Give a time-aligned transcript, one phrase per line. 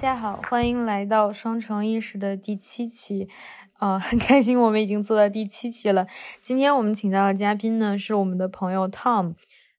[0.00, 3.28] 大家好，欢迎来到双重意识的第七期。
[3.80, 6.06] 呃， 很开心我们已经做到第七期了。
[6.40, 9.34] 今天我们请到的嘉宾呢是我们的朋友 Tom。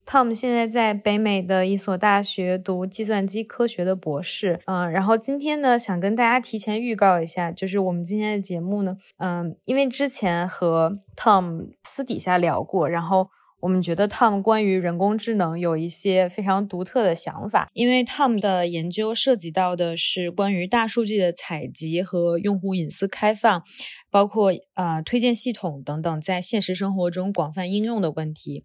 [0.06, 4.62] Tom 现在在北美的一所大学读计算机科学的博士。
[4.66, 13.32] 嗯，然后今天呢想跟大家提前预告一下，就是我们今天的节目呢，嗯，因为之前和 Tom 私底下聊过，然后。
[13.62, 23.64] 我们觉得 Tom 关于人工智能有一些非常独特的想法，因为 Tom 的研究涉及到的是关于大数据的采集和用户隐私开放，
[24.10, 28.64] 包括啊推荐系统等等，在现实生活中广泛应用的问题。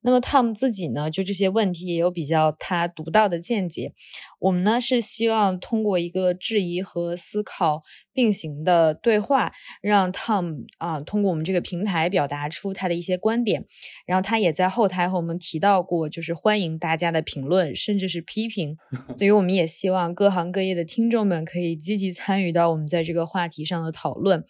[0.00, 3.92] 那么 Tom 自己呢，就这些问题也有比较他独到的见解。
[4.38, 9.52] 我们呢是希望通过一个质疑和思考并行的对话，
[9.82, 13.66] 让 Tom 啊通过我们这个平台表达出他的一些观点。
[14.06, 18.76] 然后他也在后台和我们提到过，就是欢迎大家的评论，甚至是批评。
[19.18, 24.44] 所以我们也希望各行各业的听众们可以积极参与到我们在这个话题上的讨论。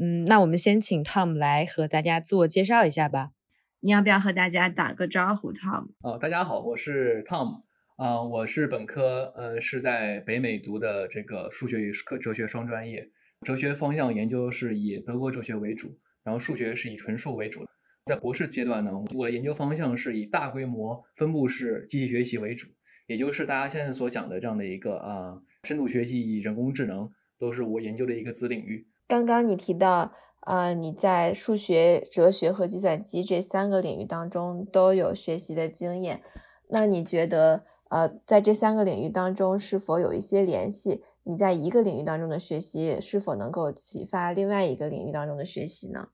[0.00, 3.30] 嗯，那我们先请 Tom 来和大家自我介绍一下吧。
[3.80, 5.90] 你要不要和大家打个招呼，Tom？
[6.00, 7.62] 哦，大家好，我是 Tom，
[7.94, 13.08] 啊，我是本科，呃，是在北美读的这个数学与科哲学双专业，
[13.42, 17.64] 哲学方向研究是以德国哲学为主，然后数学是以纯数为主。
[18.04, 22.66] 在博士阶段呢，我的研究方向是以大规模分布式机器学习为主，
[23.06, 28.88] 也就是大家现在所讲的这样的一个啊，深度学习、人工智能，都是我研究的一个子领域。
[29.06, 30.12] 刚刚你提到。
[30.48, 36.22] 啊，你在数学、哲学和计算机这三个领域当中都有学习的经验，
[36.70, 41.02] 那你觉得，呃，在这三个领域当中是否有一些联系？
[41.24, 46.08] 你在一个领域当中的学习是否能够启发另外一个领域当中的学习呢？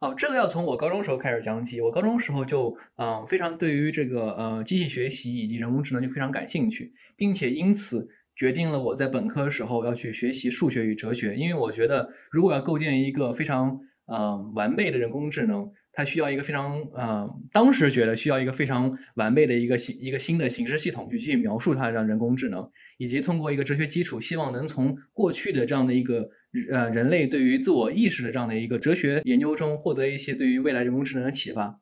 [0.00, 1.80] 哦，这个要从我高中时候开始讲起。
[1.80, 8.06] 我高中时候就，嗯，非常对于这个，呃，机器学习以及人工智能就非常感兴趣，并且因此。
[8.40, 26.26] 决定了我在本科的时候要去学习数学与哲学，因为我觉得如果要构建一个非常呃完备的人工智能，它需要一个非常呃，当时觉得需要一个非常完备的一个新一个新的形式系统去去描述它让人工智能，以及通过一个哲学基础，希望能从过去的这样的一个
[26.72, 31.78] 呃人类对于自我意识的这样的一个哲学研究中获得一些对于未来人工智能的启发。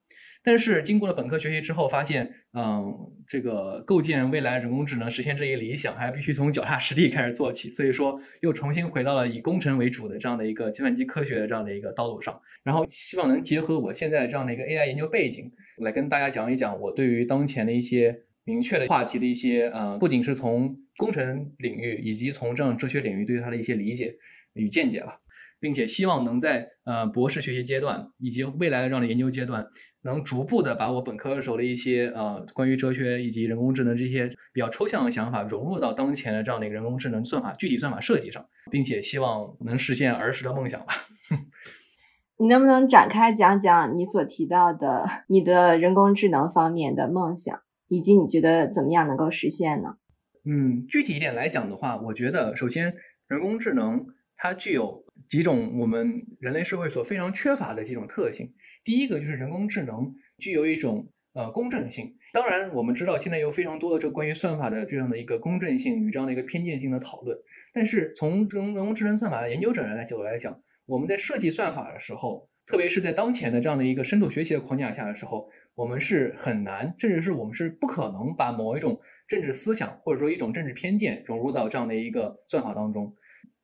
[0.49, 2.91] 但是经过了本科学习之后，发现，嗯，
[3.27, 7.71] 这个构建未来人工智能、实现这一理想，还必须从脚踏实地开始做起。
[7.71, 12.41] 所以说，又重新回到了以工程为主的这样的一个计算机科学的这样的一个道路上。
[12.65, 24.15] 然后，希望能结合我现在这样的一个 AI 研究背景，来跟大家讲一讲我对于当前的一些明确的话题的一些，呃，不仅是从工程领域，以及从这样哲学领域对它的一些理解
[24.55, 25.21] 与见解吧，
[25.61, 29.67] 并且希望能在呃博士学习阶段以及未来的这样的研究阶段。
[30.03, 40.95] 能逐步的把我本科的时候的一些呃关于哲学以及人工智能这些比较抽象的想法融入到当前的这样的一个人工智能算法具体算法设计上，并且希望能实现儿时的梦想吧。
[42.39, 49.97] 你能不能展开讲讲你所提到的你的人工智能方面的梦想，以及你觉得怎么样能够实现呢？
[50.45, 52.95] 嗯，具体一点来讲的话，我觉得首先
[53.27, 54.07] 人工智能
[54.39, 58.55] 它具有几种我们人类社会所非常缺乏的几种特性。
[58.85, 62.17] 第一个就是人工智能具有一种呃公正性。
[62.33, 67.37] 当然，我们知道现在有非常多的这关于算法的这样的一个公正性与这样的一个偏见性的讨论。
[67.75, 83.15] 但是从人人工智能算法的研究者来角度来讲，我们在设计算法的时候，特别是在当前的这样的一个深度学习的框架下的时候，我们是很难，甚至是我们是不可能把某一种政治思想或者说一种政治偏见融入到这样的一个算法当中。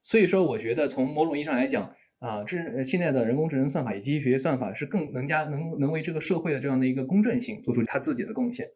[0.04, 1.92] 所以说，我觉得从某种意义上来讲。
[2.20, 8.66] 啊，这现在的人工智能算法以及学习算法是更能加能能为这个社会的这样的一个公正性做出它自己的贡献，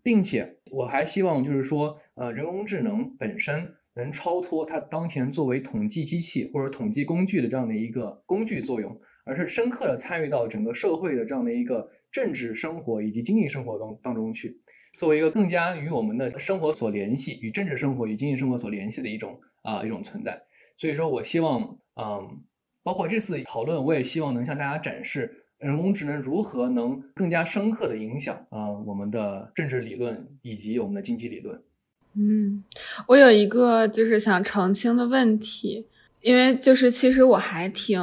[0.00, 14.60] 并且我还希望就是说，呃，人工智能本身能超脱它当前作为统计机器或者统计工具的这样的一个工具作用，而是深刻的参与到整个社会的这样的一个政治生活以及经济生活当当中去，
[14.96, 20.40] 作为一个更加与我们的生活所联系、与政治生活与经济生活所联系的一种啊一种存在。
[20.76, 22.42] 所以说我希望，嗯。
[22.86, 31.62] 包括这次讨论，我也希望能向大家展示人工智能如何能更加深刻的影响啊我们的政治理论以及我们的经济理论。
[32.12, 32.62] 嗯，
[33.08, 35.86] 我有一个就是想澄清的问题，
[36.20, 37.98] 因为就是其实我还挺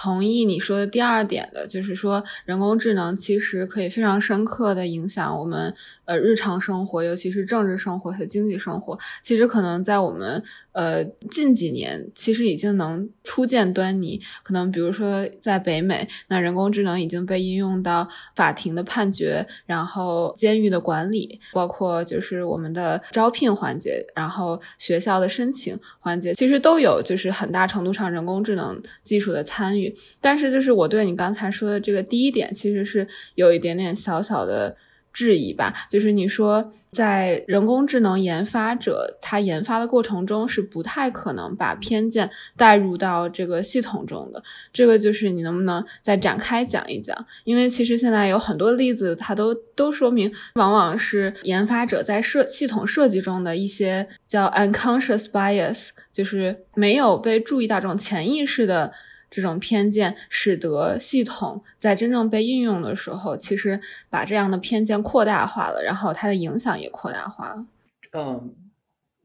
[0.00, 5.74] 同意你说的第二点的，就是说人工智能其实可以非常深刻的影响我们
[6.04, 8.96] 呃日常生活，尤其是政治生活和经济生活。
[9.20, 10.40] 其实可能在我们
[10.70, 14.20] 呃近几年，其实已经能初见端倪。
[14.44, 18.06] 可能比如说在北美，那人工智能已经被应用到
[18.36, 29.87] 法庭的判决，然后监狱的管理，包括就是我们的招聘环节，然后学校的申请环节，其实都有就是很大程度上人工智能技术的参与。
[30.20, 34.76] 但是，就是我对你刚才说的这个第一点，其实是有一点点小小的
[35.12, 35.72] 质疑吧。
[35.90, 44.42] 就是你说，在人工智能研发者他研发的过程中，是不太可能把偏见带入到这个系统中的。
[44.72, 47.26] 这个就是你能不能再展开讲一讲？
[47.44, 58.92] 因为其实现在有很多例子，它都都说明，往往是研发者在设系统设计中的一些叫 unconscious bias，就是没有被注意到这种潜意识的。
[59.30, 67.66] 这种偏见使得系统在真正被应用的时候，其实把这样的偏见扩大化了，然后它的影响也扩大化了。
[68.12, 68.54] 嗯，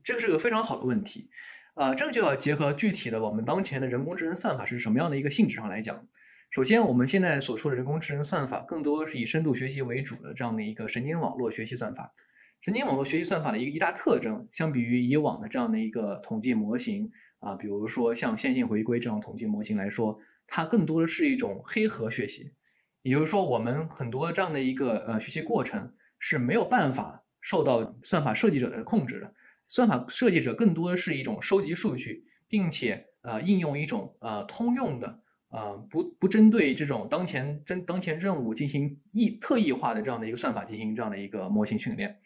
[0.03, 1.29] 这个是个非常好的问题，
[1.75, 6.05] 啊，这个就要结合具体的我们当前的人工智能算法是什么样的一个性质上来讲。
[6.51, 12.13] 首先，我们现在所说的人工智能算法，更多是以深度学习为主的这样的一个神经网络学习算法。
[12.61, 17.11] 神经网络学习算法的一个一大特征，相比于以往的这样的一个统计模型。
[17.43, 20.17] 啊，比如说像线性回归这种统计模型来说，
[20.47, 22.53] 它更多的是一种黑盒学习，
[23.01, 29.33] 也就是说，我们很多这样的一个呃学习过程是没有办法受到算法设计者的控制的。
[29.67, 35.19] 算法设计者更多的是一种收集数据，并且呃应用一种呃通用的
[35.49, 42.19] 呃不不针对这种当前真当前任务进行异特异化的这样的一个算法进行这样的一个模型训练，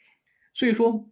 [0.53, 1.09] 所以说。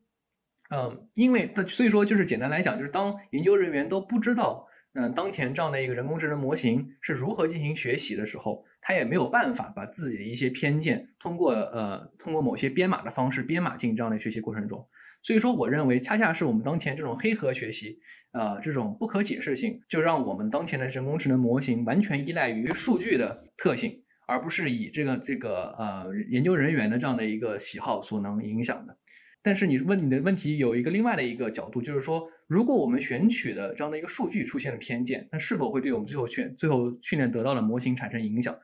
[0.69, 14.87] 嗯，因为它所以说就是简单来讲，就是当研究人员都不知道，嗯，当前这样的一个人工智能模型是如何进行学习的时候，他也没有办法把自己的一些偏见通过呃通过某些编码的方式编码进这样的学习过程中。
[15.21, 17.99] 所以说，我认为恰恰是我们当前这种黑盒学习，
[18.31, 28.95] 呃，这种不可解释性，就让我们当前的人工智能模型完全依赖于数据的特性，而不是以这个这个呃研究人员的这样的一个喜好所能影响的。
[29.45, 38.57] 但是你问你的问题有一个另外的一个角度，就是说，如果我们选取的这样的一个数据出现了偏见，那是否会对我们最后训最后训练得到的模型产生影响？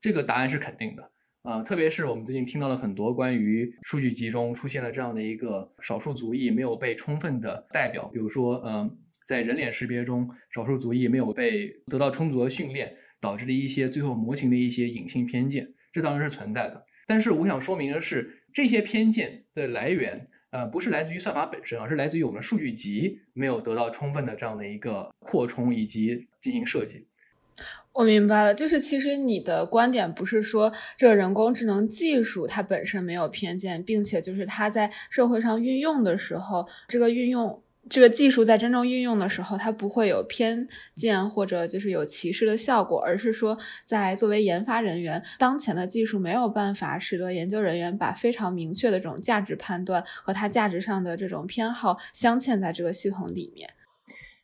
[0.00, 1.10] 这个答案是肯定的
[1.42, 8.88] 啊，特别是我们最近听到了很多关于数据集中出现了这样的一个少数族裔没有被充分的代表，比如说，嗯，
[9.26, 16.86] 在人脸识别中，少数族裔没有被得到充足的训练，导致了一些最后模型的一些隐性偏见，这当然是存在的。
[17.08, 18.36] 但是我想说明的是。
[18.52, 27.06] 这些偏见的来源，呃，不是来自于算法本身，而是来自于我们数据集没有得到充分的这样的一个扩充以及进行设计。
[27.92, 37.62] 我明白了，就是其实你的观点不是说这个人工智能技术它本身没有偏见，并且就是它在社会上运用的时候，这个运用。
[37.88, 53.70] 这个技术在真正运用的时候，它不会有偏见或者就是有歧视的效果，而是说，在作为研发人员，当前的技术没有办法使得研究人员把非常明确的这种价值判断和它价值上的这种偏好镶嵌在这个系统里面。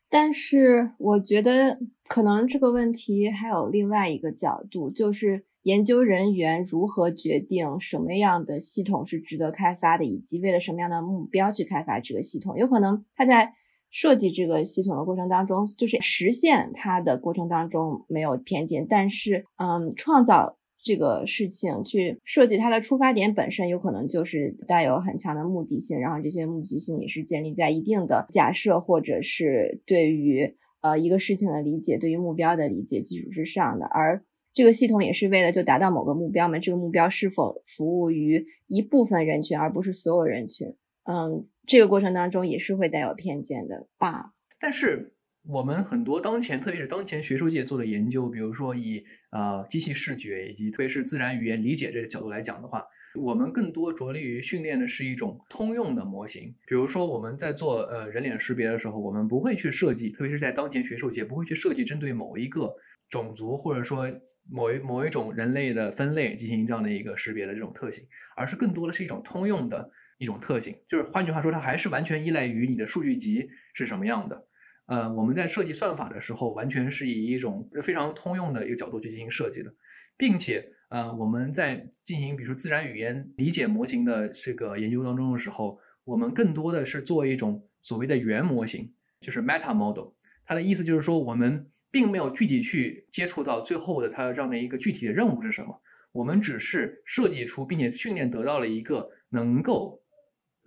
[0.09, 1.79] 但是，我觉得
[2.09, 5.45] 可能这个问题还有另外一个角度，就是。
[5.67, 12.57] 研究人员如何决定什么样的系统是值得开发的，以及为了什么样的目标去开发这个系统？
[12.57, 13.53] 有可能他在
[13.91, 34.23] 设计这个系统的过程当中，就是实现它的过程当中没有偏见，但是，嗯，创造这个事情去设计它的出发点本身，有可能就是带有很强的目的性，然后这些目的性也是建立在一定的假设或者是对于呃一个事情的理解、对于目标的理解基础之上的，而。
[34.57, 36.59] 这个系统也是为了就达到某个目标嘛？
[36.59, 40.75] 这个目标是否服务于一部分人群，而不是所有人群？
[41.05, 44.33] 嗯，这个过程当中也是会带有偏见的吧？
[44.59, 45.13] 但是。
[45.49, 52.85] 我们很多当前，特别是当前学术界做的研究，比如说以呃机器视觉以及特别是自然语言理解这个角度来讲的话，
[53.15, 56.53] 我们更多着力于训练的是一种通用的模型。
[56.67, 62.75] 比如说我们在做呃人脸识别的时候，我们不会去设计，特别是在当前学术界不会去设计针对某一个
[63.09, 64.11] 种族或者说
[64.51, 68.05] 某一某一种人类的分类进行这样的一个识别的这种特性，
[68.37, 69.89] 而是更多的是一种通用的
[70.19, 70.75] 一种特性。
[70.89, 74.49] 就是换句话说，它还是完全依赖于你的数据集是什么样的。
[74.87, 79.75] 呃，我们在设计算法的时候，完全是以一种非常通用的一个角度去进行设计的，
[80.17, 90.13] 并且，呃，我们在进行比如说自然语言理解模型的这个研究当中的时候，我们更多的是做一种所谓的原模型，就是 meta model，
[90.45, 100.01] 它的意思就是说，我们并没有具体去接触到最后的它这样的一个具体的任务是什么，我们只是设计出并且训练得到了一个能够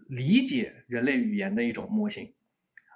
[0.09, 2.33] 理解人类语言的一种模型。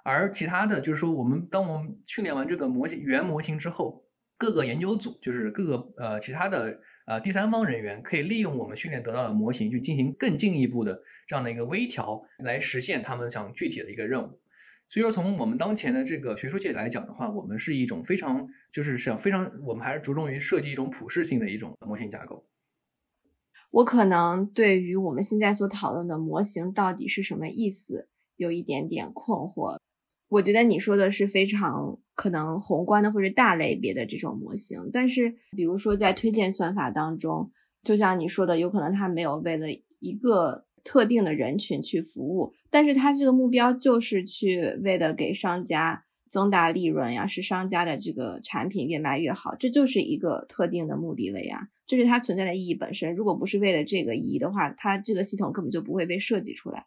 [0.04, 4.04] 而其他的就是说，我们当我们训练完这个模型原模型之后，
[4.36, 14.38] 各个研究组就是各个呃其他的呃第三方人员可以利用我们训练得到的模型去进行更进一步的这样的一个微调，来实现他们想具体的一个任务。
[14.90, 22.46] 所以说，从我们当前的这个学术界来讲的话，我们是一种非常就是想非常我们还是着重于设计一种普适性的一种模型架构。
[23.70, 29.78] 我可能对于我们现在所讨论的模型到底是什么意思有一点点困惑。
[30.34, 39.66] 我觉得你说的是非常可能宏观的或者大类别的这种模型，但是比如说在推荐算法当中，就像你说的，有可能它没有为了
[40.00, 53.14] 一个特定的人群去服务，但是它这个目标就是去为了给商家增大利润呀，使商家的这个产品越卖越好，这就是一个特定的目的了呀，这是它存在的意义本身。
[53.14, 56.86] 如果不是为了这个意义的话，它这个系统根本就不会被设计出来。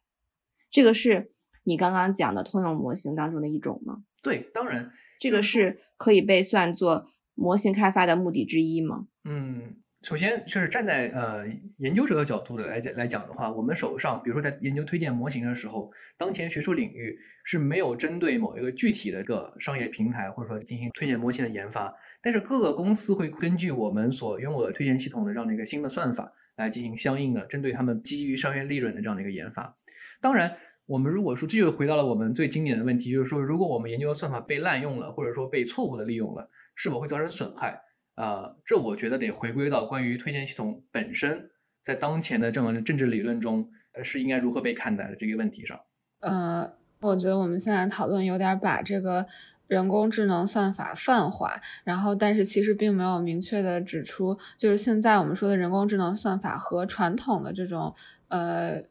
[0.69, 1.31] 这个是。
[1.67, 4.03] 你刚刚讲的通用模型当中的一种吗？
[4.23, 9.07] 对，当然，这个是可以被算作模型开发的目的之一吗？
[9.25, 11.45] 嗯，首先就是站在呃
[11.79, 29.75] 研究者的角度的来讲来讲的话，我们手上，比如说在研究推荐模型的时候，当前学术领域是没有针对某一个具体的个商业平台或者说进行推荐模型的研发，但是各个公司会根据我们所拥有的推荐系统的这样的一个新的算法来进行相应的针对他们基于商业利润的这样的一个研发，
[30.21, 30.55] 当然。
[30.87, 37.81] 我们如果说，这就回到了我们最经典的问题，就是说，如果我们研究的算法被滥用了，或者说被错误的利用了，是否会造成损害？
[38.15, 41.51] 啊，这我觉得得回归到关于推荐系统本身，
[41.83, 45.77] 在当前的这种政治理论中，呃，是应该如何被看待的这个问题上。
[46.21, 49.27] 呃，我觉得我们现在讨论有点把这个
[49.67, 57.93] 人工智能算法泛化，然后，但是其实并没有明确的指出，就是现在我们说的人工智能算法和传统的这种，
[58.29, 58.81] 呃。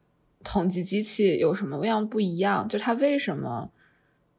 [0.43, 2.67] 统计机器有什么样不一样？
[2.67, 3.69] 就它为什么，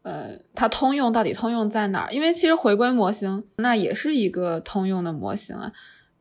[0.02, 2.12] 呃，它通用到底通用在哪儿？
[2.12, 5.73] 因为其实回归模型那也是一个通用的模型啊，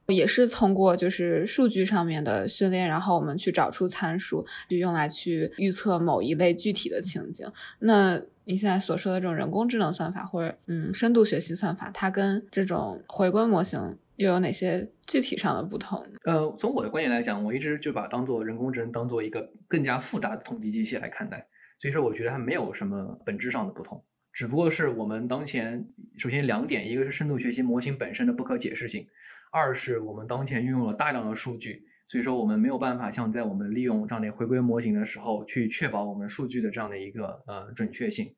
[0.07, 7.49] 也是通过就是数据上面的训练，然后我们去找出参数，就用来去预测某一类具体的情景。
[7.79, 13.97] 那你现在所说的这种人工智能算法或者嗯深度学习算法，它跟这种回归模型。
[14.17, 16.05] 又有哪些具体上的不同？
[16.25, 21.47] 呃，从我的观点来讲，我一直就把当做人工智能当做一个更加复杂的统计机器来看待，
[21.79, 29.07] 所以说我觉得它没有什么本质上的不同，只不过是我们当前首先两点，一个是深度学习模型本身的不可解释性，
[29.51, 38.33] 二是我们当前运用了大量的数据，所以说我们没有办法像在我们利用这样的回归模型的时候去确保我们数据的这样的一个呃准确性，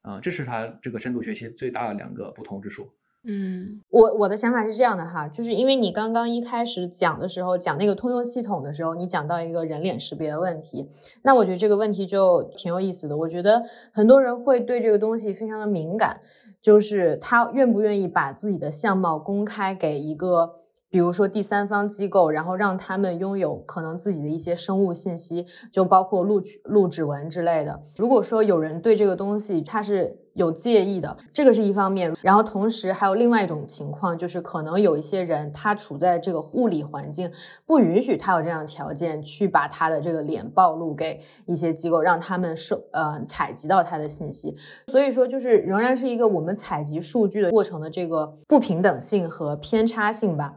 [0.00, 2.90] 啊，这是它这个深度学习最大的两个不同之处。
[3.22, 10.88] 嗯，我我的想法是这样的哈，就是因为你刚刚一开始讲的时候，讲那个通用系统的时候，你讲到一个人脸识别的问题，
[11.22, 13.16] 那我觉得这个问题就挺有意思的。
[13.16, 13.62] 我觉得
[13.92, 16.20] 很多人会对这个东西非常的敏感，
[16.62, 20.59] 就是他愿不愿意把自己的相貌公开给一个。
[20.90, 27.80] 比如说第三方机构，然后让他们拥有可能自己的一些生物信息，就包括录取、录指纹之类的。
[27.96, 32.12] 如果说有人对这个东西他是有介意的，这个是一方面。
[32.22, 37.30] 然后同时还有另外一种情况，就是可能有一些人他处在这个物理环境
[37.64, 44.56] 不允许他有这样的条件去把他的这个脸暴露给一些机构，让他们收呃采集到他的信息。
[44.88, 50.56] 所以说，就是仍然是一个我们采集数据的过程的这个不平等性和偏差性吧。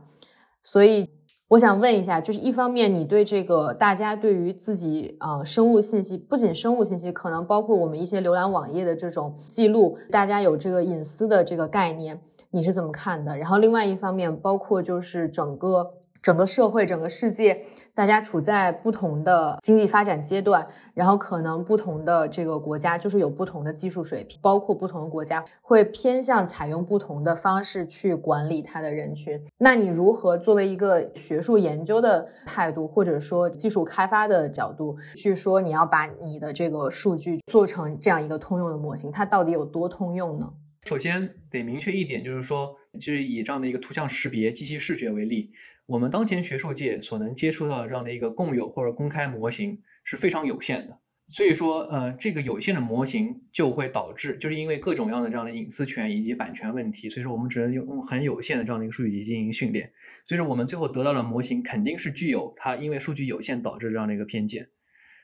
[0.63, 1.10] 所以
[1.50, 12.20] 我想问一下，就是一方面，你对这个大家对于自己啊生物信息，不仅生物信息，可能包括我们一些浏览网页的这种记录，大家有这个隐私的这个概念，
[12.51, 13.38] 你是怎么看的？
[13.38, 15.91] 然后另外一方面，包括就是整个。
[16.24, 29.39] 整个社会、整个世界，大家处在不同的经济发展阶段，然后可能不同的这个国家就是有不同的技术水平，包括不同的国家会偏向采用不同的方式去管理它的人群。
[29.59, 40.51] 那你如何作为一个学术研究的态度，或者说技术开发的角度去说，你要把你的这个数据做成这样一个通用的模型，它到底有多通用呢？
[40.85, 45.51] 首先得明确一点，就是说，就是以这样的一个图像识别、机器视觉为例。
[45.93, 59.93] 我们当前学术界所能接触到的这样的一个共有或者公开模型是非常有限的，所以说，呃，这个有限的模型就会导致，就是因为各种各样的这样的隐私权以及版权问题，所以说我们只能用很有限的这样的一个数据集进行训练，
[60.27, 64.67] 所以说我们最后得到的模型肯定是具有它因为数据有限导致这样的一个偏见，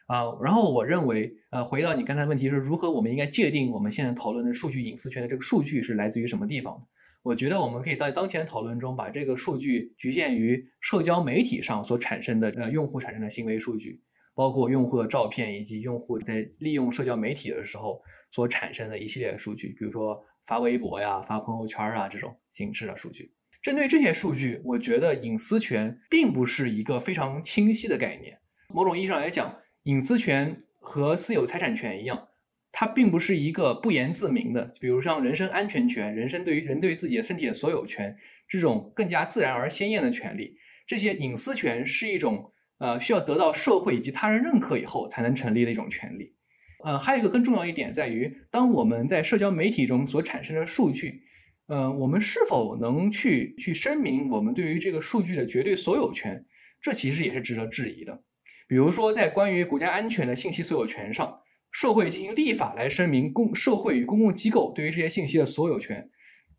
[0.05, 6.85] 啊，然后我认为，呃，回到你刚才问题是如何我们应该界定我们现在讨论的数据隐私权的这个数据是来自于什么地方？
[7.21, 14.01] 我觉得我们可以在当前讨论中把这个数据局限于社交媒体上所产生的呃用户产生的行为数据，
[14.33, 23.33] 包括用户的照片以及用户在利用社交媒体的时候所产生的一系列数据，比如说发微博呀、发朋友圈啊这种形式的数据。
[23.61, 28.39] 针对这些数据，我觉得隐私权并不是一个非常清晰的概念。
[28.69, 32.29] 某种意义上来讲，隐私权和私有财产权一样，
[32.71, 34.73] 它并不是一个不言自明的。
[34.79, 38.15] 比如像人身安全权、人身对于人对于自己的身体的所有权
[38.47, 46.35] 这种更加自然而鲜艳的权利，这些隐私权是一种呃需要得到社会以及他人认可以后才能成立的一种权利。
[46.83, 51.23] 呃，还有一个更重要一点在于，当我们在社交媒体中所产生的数据，
[51.67, 56.45] 呃，我们是否能去去声明我们对于这个数据的绝对所有权？
[56.81, 58.23] 这其实也是值得质疑的。
[58.65, 66.09] 比如说，在关于国家安全的信息所有权上，社会进行立法来声明公社会与公共机构对于这些信息的所有权，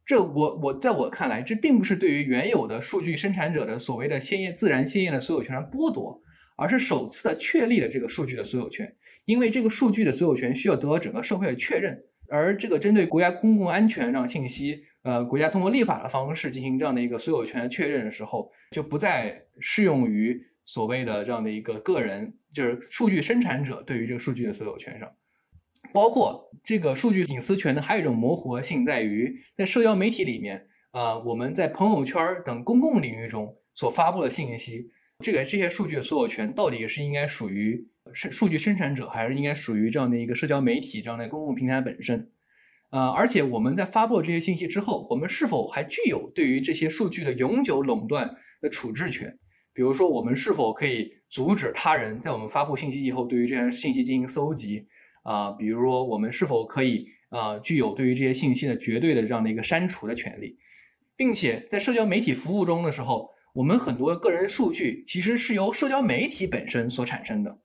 [0.07, 6.23] 这我我在我看来，这并不是对于原有的数据生产者的所谓的鲜艳自然鲜艳的所有权的剥夺，
[6.57, 8.95] 而是首次的确立了这个数据的所有权。
[9.27, 20.41] 因为这个数据的所有权需要得到整个社会的确认，而这个针对国家公共安全让信息，呃，国家通过立法的方式进行这样的一个所有权的确认的时候，就不再适用于。
[20.67, 25.11] 所谓的这样的一个个人，就是数据生产者对于这个数据的所有权上，
[25.93, 34.91] 包括这个数据隐私权的还有一种模糊性在于，在社交媒体里面，啊，我们在朋友圈等公共领域中所发布的信息，
[35.21, 42.31] 这个这些数据的所有权到底是应该属于生数据生产者，还是应该属于这样的一个社交媒体这样的公共平台本身？
[42.89, 49.39] 啊，而且我们在发布这些信息之后，我们是否还具有对于这些数据的永久垄断的处置权？
[49.73, 54.87] 比如说，我们是否可以阻止他人在我们发布信息以后，对于这些信息进行搜集？
[55.23, 60.59] 啊，比如说，我们是否可以啊，具有对于这些信息的绝对的这样的一个删除的权利，
[61.15, 67.59] 并且在社交媒体服务中的时候，我们很多个人数据其实是由社交媒体本身所产生的。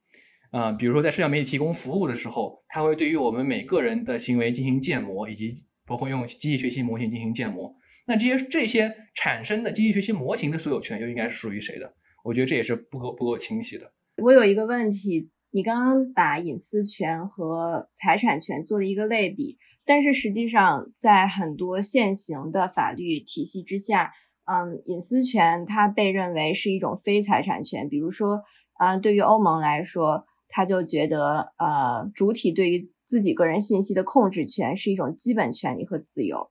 [0.51, 5.51] 啊，比如说在社交媒体提供服务的时候，它会对于我们每个人的行为进行建模，以及
[5.85, 7.75] 包括用机器学习模型进行建模。
[8.05, 11.93] 那这些这些产生的机器学习模型的所有权又应该是属于谁的？
[12.25, 13.93] 我觉得这也是不够不够清晰的。
[14.17, 24.11] 我有一个问题，你刚刚把隐私权和财产权做了一个类比，但是实际上在很多现行的法律体系之下，
[24.45, 27.87] 嗯，隐私权它被认为是一种非财产权。
[27.87, 28.41] 比如说，
[28.73, 36.49] 啊，对于欧盟来说，他就觉得，呃，主体对于自己个人信息的控制权是一种基本权利和自由。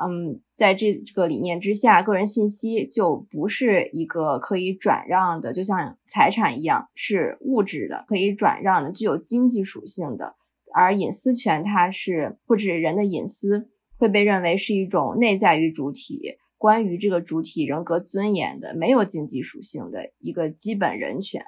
[0.00, 10.36] 嗯，在这这个理念之下，个人信息就不是一个可以转让的，就像财产一样是物质的，可以转让的，具有经济属性的。
[10.72, 21.42] 而隐私权它是不止人的隐私会被认为是一种内在于主体、关于这个主体人格尊严的、没有经济属性的一个基本人权。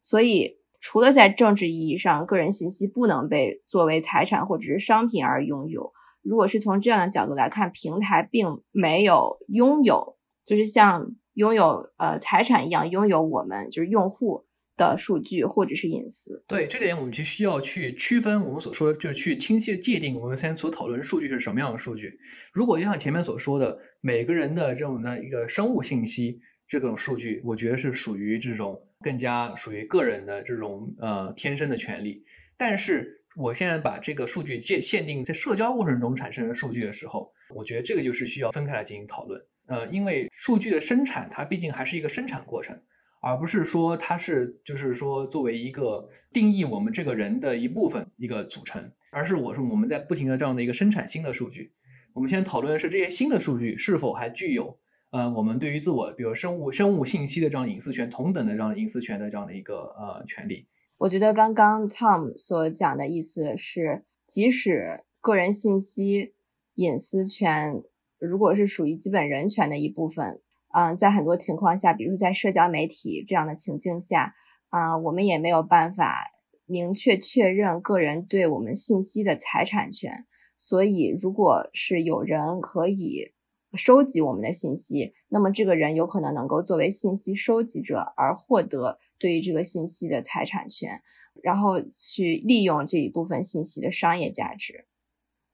[0.00, 5.92] 所以，除了在政治意义上，个人信息不能被作为财产或者是商品而拥有。
[6.22, 14.44] 如果是从这样的角度来看，平台并没有拥有，就是像拥有呃财产一样拥有我们就是用户
[14.76, 16.44] 的数据或者是隐私。
[16.46, 22.16] 对这点，我们就需要去区分我们所说，就是去清晰的界定我们现在所讨论数据是什么样的数据。
[22.52, 32.24] 如果就像前面所说的，每个人的这种的一个生物信息这种数据，我觉得是属于这种更加属于个人的这种呃天生的权利，
[32.56, 33.18] 但是。
[33.36, 39.40] 我现在把这个数据限限定在社交过程中产生的数据的时候，我觉得这个就是需要分开来进行讨论。
[39.66, 42.78] 呃，因为数据的生产它毕竟还是一个生产过程，
[43.22, 51.72] 而不是说它是就是说作为一个定义我们这个人的一部分一个组成，而是我说我们在不停的这样的一个生产新的数据。
[52.12, 54.78] 我们现在讨论的是这些新的数据是否还具有
[55.10, 60.66] 呃我们对于自我，比如生物生物信息的这样隐私权同等的这样隐私权的这样的一个呃权利。
[61.02, 66.34] 我觉得刚刚 Tom 所讲的意思是，即使个人信息
[66.76, 67.82] 隐私权
[68.20, 70.40] 如果是属于基本人权的一部分，
[70.72, 74.32] 嗯，在很多情况下，比如在社交媒体这样的情境下，
[74.68, 76.30] 啊，我们也没有办法
[76.66, 80.26] 明确确认个人对我们信息的财产权。
[80.56, 83.32] 所以，如果是有人可以
[83.74, 89.00] 收集我们的信息，那么这个人有可能能够作为信息收集者而获得。
[89.22, 91.00] 对于这个信息的财产权，
[91.44, 94.86] 然后去利用这一部分信息的商业价值，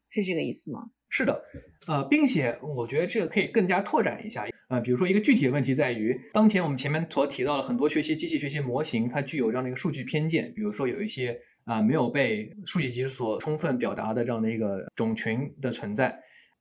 [0.09, 0.91] 是这个意思吗？
[1.11, 1.45] 是的，
[1.87, 16.19] 呃，并且我觉得这个可以更加拓展一下，呃，比如说一个具体的问题在于，当前我们前面所提到了很多学习机器学习模型，它具有这样的一个数据偏见，比如说有一些啊没有被数据集所充分表达的这样的一个种群的存在。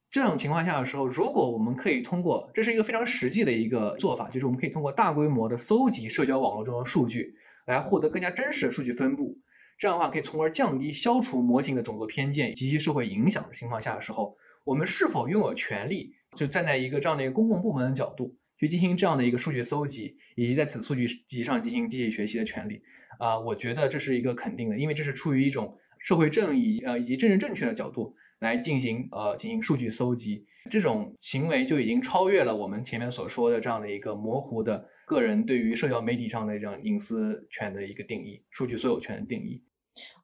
[0.09, 9.37] 这种情况下的时候，如果我们可以通过，这是一个非常实际的一个做法，就是我们可以通过大规模的搜集社交网络中的数据，来获得更加真实的数据分布。
[9.77, 22.81] 这样的话，可以从而降低、消除模型的种族偏见及其社会影响的情况下的时候，我们是否拥有权利，就站在一个这样的一个公共部门的角度，去进行这样的一个数据搜集，以及在此数据集上进行机器学习的权利？
[23.19, 39.63] 啊，我觉得这是一个肯定的，因为这是出于一种社会正义呃以及政治正确的角度来进行呃进行数据搜集，这种行为就已经超越了我们前面所说的这样的一个模糊的个人对于社交媒体上的这样隐私权的一个定义，数据所有权的定义。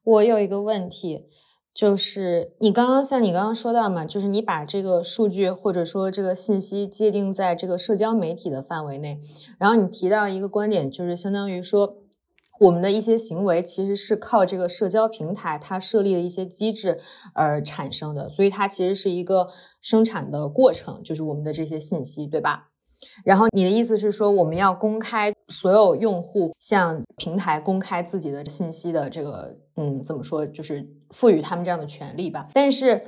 [0.04, 1.24] 我有一个问题，
[1.72, 9.18] 就是你刚刚像你刚刚说到嘛，就是你把这个数据或者说这个信息界定在这个社交媒体的范围内，
[9.58, 12.03] 然后你提到一个观点，就是相当于说
[12.60, 17.00] 我们的一些行为其实是靠这个社交平台它设立的一些机制
[17.32, 19.48] 而产生的，所以它其实是一个
[19.80, 22.68] 生产的过程，就是我们的这些信息，对吧？
[23.22, 32.48] 然后你的意思是说，我们要公开所有用户向平台公开自己的信息的这个，嗯，怎么说，就是赋予他们这样的权利吧？
[32.54, 33.04] 但是，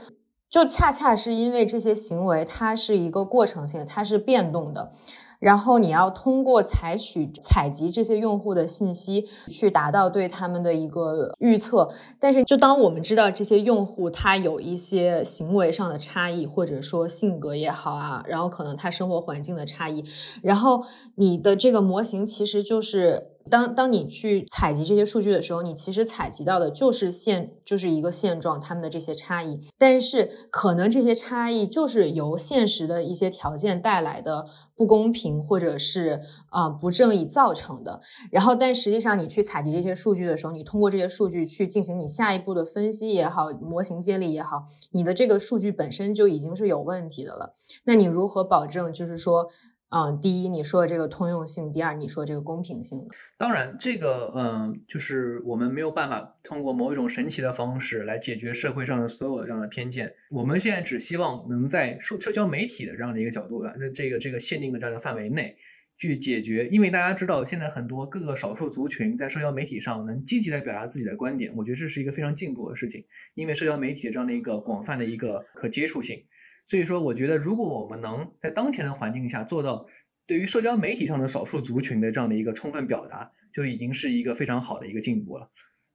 [0.48, 4.92] 就恰恰是因为这些行为，它是一个过程性，它是变动的。
[5.38, 11.90] 然后你要通过采取采集这些用户的信息，去达到对他们的一个预测。
[12.18, 20.04] 但是，就当我们知道这些用户他有一些行为上的差异，或者说性格也好啊，然后可能他生活环境的差异，
[20.42, 20.84] 然后
[21.16, 23.35] 你的这个模型其实就是。
[23.50, 29.60] 当当你去采集这些数据的时候，你其实采集到的就是现就是一个现状，他们的这些差异。
[29.78, 38.00] 但是可能这些差异就是由现实的一些条件带来的不公平或者是啊不正义造成的。
[38.30, 47.54] 然后，但实际上你去采集这些数据的时候，你通过这些数据去进行你下一步的分析也好，模型建立也好，你的这个数据本身就已经是有问题的了。
[47.84, 49.48] 那你如何保证就是说？
[49.88, 53.06] 嗯，第一，你说的这个通用性；第二，你说这个公平性。
[53.38, 60.12] 当然，这个嗯，就是我们没有办法通过某一种神奇的方式来解决社会上的所有的这样的偏见。
[60.30, 65.56] 我们现在只希望能在社社交媒体的这样的一个角度，在这个这个限定的这样的范围内
[65.96, 66.66] 去解决。
[66.66, 73.04] 因为大家知道，现在很多各个少数族群在社交媒体上能积极的表达自己的观点，我觉得这是一个非常进步的事情。
[73.36, 76.20] 因为社交媒体这样的一个广泛的一个可接触性。
[76.66, 79.86] 所以说，我觉得如果我们能在当前的环境下做到
[80.26, 85.48] 对于社交媒体上的少数族群的这样的一个充分表达，就已经是一个非常好的一个进步了。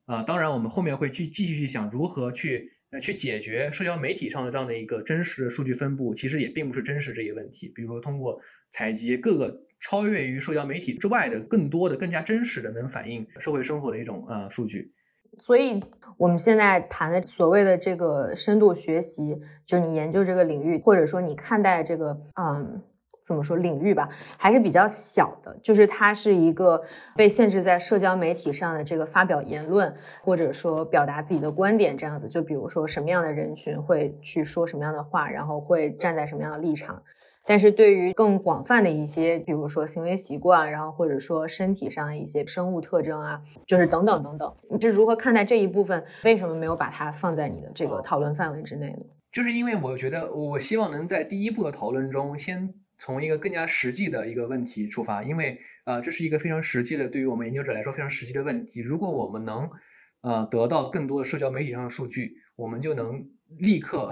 [0.05, 7.69] 啊，当然，我们后面会去继续去想如何去呃去解决社交媒体上的这样的一个真实的数据分布，其实也并不是真实这一问题。
[7.75, 14.93] 比如说，通过采集各个超越于社交媒体之外的更多的、更加真实的能反映社会生活的一种呃数据。
[15.39, 15.81] 所以，
[16.21, 22.79] 我们现在谈的所谓的这个深度学习，就是你研究这个领域，或者说你看待这个，嗯，
[23.23, 24.07] 怎么说领域吧，
[24.37, 25.57] 还是比较小的。
[25.63, 26.79] 就是它是一个
[27.15, 32.29] 被限制在社交媒体上的这个发表言论，或者说表达自己的观点这样子。
[32.29, 37.01] 就比如说什么样的人群会去说什么样的话，然后会站在什么样的立场。
[37.45, 46.03] 但是对于更广泛的一些，比如说行为习惯，然后或者说身体上的一些生物特征啊，就是等等等等，你是如何看待这一部分？
[46.23, 48.99] 为什么没有把它放在你的这个讨论范围之内呢？
[49.31, 58.81] 就是因为我觉得，我希望能在第一步的讨论中，先从一个更加实际的一个问题出发，因为呃，这是一个非常实际的，对于我们研究者来说非常实际的问题。
[58.81, 59.69] 如果我们能
[60.21, 63.25] 呃得到更多的社交媒体上的数据，我们就能
[63.57, 64.11] 立刻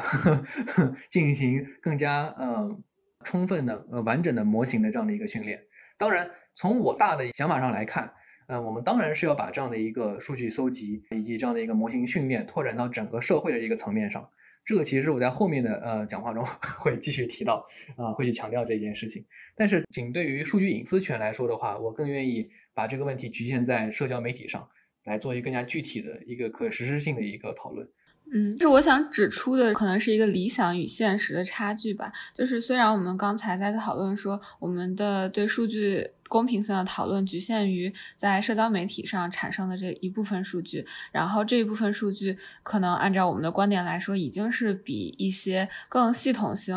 [1.09, 2.83] 进行更加嗯。
[3.23, 5.61] 充分的、呃完整的模型的这样的一个训练。
[5.97, 8.13] 当然，从我大的想法上来看，
[8.47, 14.29] 呃，我们当然是要把这样的一个数据搜集以及这样的一个模型训练拓展到整个社会的一个层面上。
[14.65, 16.45] 这个其实我在后面的呃讲话中
[16.79, 17.65] 会继续提到，
[17.97, 19.25] 啊，会去强调这件事情。
[19.55, 24.67] 但是，仅对于数据隐私权来说的话，我更愿意把这个问题局限在社交媒体上
[25.05, 27.89] 来做一个更加具体的一个可实施性的一个讨论。
[28.31, 32.11] 嗯，是我想指出的，可能是一个理想与现实的差距吧。
[32.33, 46.75] 就是虽然我们刚才在讨论说，我们的对数据公平性的讨论局限于在社交媒体上产生的这一部分数据，然后这一部分数据可能按照我们的观点来说，已经是比一些更系统性。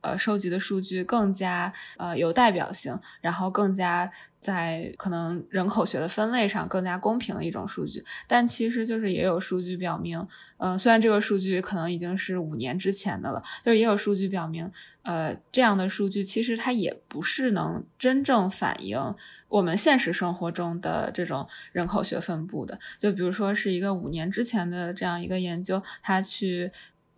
[0.00, 8.04] 呃收集的数据更加呃有代表性，然后更加在可能人口学的分类上更加公平的一种数据。
[8.26, 10.26] 但其实就是也有数据表明，
[10.58, 14.70] 嗯，虽然这个数据可能已经是五年之前的了，就是也有数据表明，
[15.02, 19.14] 呃，这样的数据其实它也不是能真正反映
[19.48, 22.78] 我们现实生活中的这种人口学分布的。
[22.98, 26.70] 就比如说是一个五年之前的这样一个研究，它去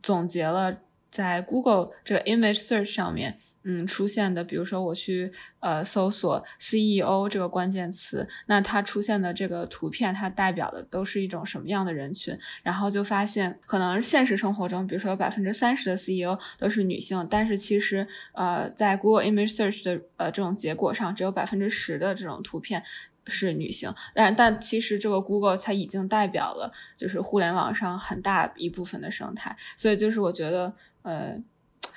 [0.03, 0.79] 总结了。
[1.11, 12.38] 在 Google 这个 Image Search 上面，嗯，出现的，比如说我去呃搜索 CEO 这个关键词，那它出现的这个图片，它代表的都是一种什么样的人群？
[12.62, 22.83] 然后就发现，可能现实生活中，比如说有百分之三十的 CEO 都是女性，但是其实呃，在 Google Image Search 的呃这种结果上，只有百分之十的这种图片。
[23.27, 31.43] 是女性，但但其实这个 Google 它已经代表了就是互联网上很大一部分的生态，所以就是我觉得呃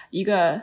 [0.09, 0.61] 一个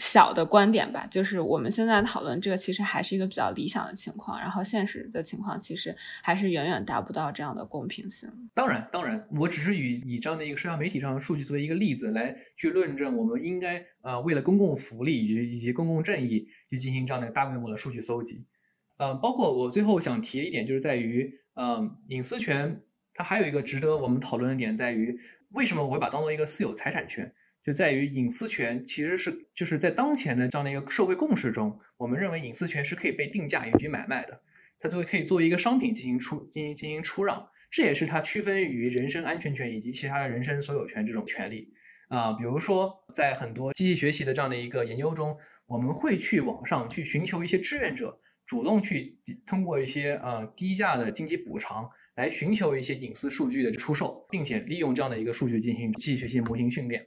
[0.00, 8.30] 小的观点吧，就是我们现在讨论这个其实还是一个比较理想的情况，然后现实的情况其实还是远远达不到这样的公平性。
[8.54, 18.44] 当然，当然，我只是以以这样的一个社交媒体上的数据作为一个例子来去论证，我们应该呃为了公共福利以及以及公共正义去进行这样的大规模的数据搜集。
[18.98, 22.80] 嗯，包括我最后想提的一点，就是在于，嗯，隐私权
[23.14, 25.18] 它还有一个值得我们讨论的点，在于
[25.50, 27.32] 为什么我会把它当做一个私有财产权？
[27.68, 34.40] 就在于隐私权其实是就是在当前的这样的一个社会共识中，我们认为隐私权是可以被定价以及买卖的，
[34.78, 41.70] 它作为可以作为一个商品进行出进行进行出让，这也是它区分于人身安全权以及其他的人身所有权这种权利。
[42.08, 48.18] 啊，比如说在很多机器学习的这样的一个研究中，我们会去网上去寻求一些志愿者。
[48.46, 57.06] 主动去通过一些呃低价的经济补偿来寻求一些隐私数据的出售，并且利用这样的一个数据进行机器学习模型训练。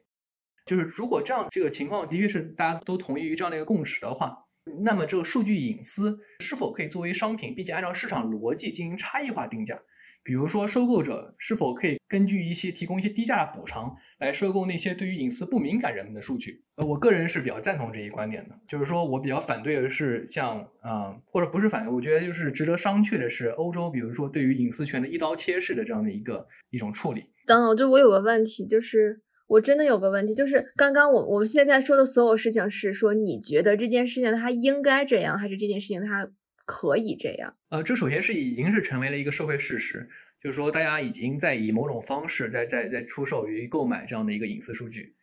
[0.65, 4.45] 就是如果这样这个情况的确是大家都同意于这样的一个共识的话，
[4.83, 9.79] 那么这个数据隐私是否可以作为商品，并且按照市场逻辑进行差异化定价？
[10.23, 16.63] 比如说，收购者是否可以根据一些提供一些低价的补偿来收购那些对于隐私不敏感人们的数据？
[16.75, 18.55] 呃，我个人是比较赞同这一观点的。
[18.67, 27.31] 就是说我比较反对的是像，嗯，或者不是反对，我觉得就是值得商榷的是，欧洲比如说对于隐私权的一刀切式的这样的一个一种处理。
[27.47, 36.29] 等等，就我有个问题，就是我真的有个问题，就是刚刚我我们现在说的所有事情是说，你觉得这件事情它应该这样，还是这件事情它？
[36.63, 40.07] 可以这样，呃，这首先是已经是成为了一个社会事实，
[40.41, 45.13] 就是说大家已经在以某种方式在在在出售与购买这样的一个隐私数据，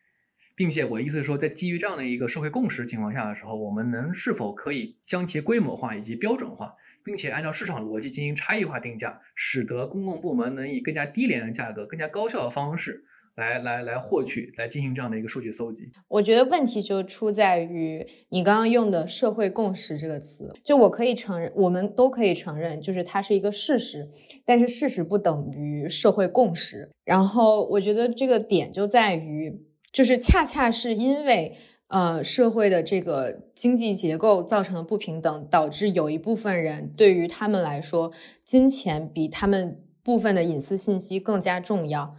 [0.55, 13.05] 并且我意思是说，在基于这样的一个社会共识情况下的时候，我们能是否可以将其规模化以及标准化，并且按照市场逻辑进行差异化定价，使得公共部门能以更加低廉的价格、更加高效的方式。
[13.39, 15.89] 来来来获取，来进行这样的一个数据搜集。
[16.07, 20.53] 我觉得问题就出在于你刚刚用的“社会共识”这个词。
[20.63, 24.07] 就我可以承认，我们都可以承认，就是它是一个事实。
[24.45, 26.91] 但是事实不等于社会共识。
[27.05, 31.55] 然后我觉得这个点就在于，就是恰恰是因为
[31.87, 38.11] 呃社会的这个经济结构造成的不平等，导致有一部分人对于他们来说，
[38.43, 42.15] 金钱比他们部分的隐私信息更加重要。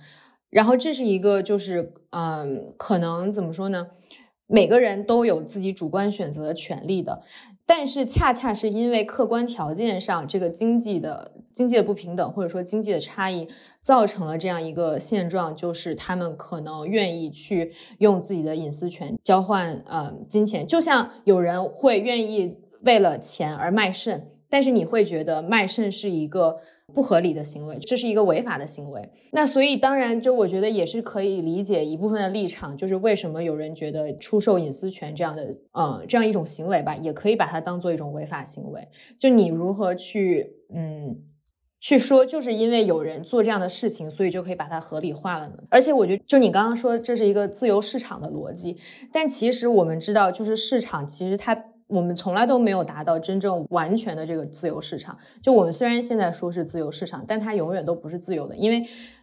[0.51, 3.87] 然后这是一个，就是嗯，可能怎么说呢？
[4.47, 7.23] 每个人都有自己主观选择的权利的，
[7.65, 13.47] 但是恰恰是因为客观条件上这个经济的经济的不平等，或者说经济的差异，
[13.81, 26.59] 造成了这样一个现状，就是他们可能愿意去用自己的隐私权交换呃金钱，就像有人会愿意为了钱而卖肾，但是你会觉得卖肾是一个。
[26.93, 29.09] 不合理的行为，这是一个违法的行为。
[29.31, 38.89] 那所以当然，就我觉得也是可以理解一部分的立场，就是为什么有人觉得出售隐私权这样的，嗯，这样一种行为吧，也可以把它当做一种违法行为。
[39.21, 41.17] 就你如何去，嗯，
[41.79, 45.63] 去说，就是因为有人做这样的事情，所以就可以把它合理化了呢？
[45.71, 48.77] 而且我觉得，就你刚刚说这是一个自由市场的逻辑，
[49.13, 51.67] 但其实我们知道，就是市场其实它。
[51.91, 55.17] 我们从来都没有达到真正完全的这个自由市场。
[55.43, 58.83] 就我们虽然现在说是自由市场，但它永远都不是自由的，因为，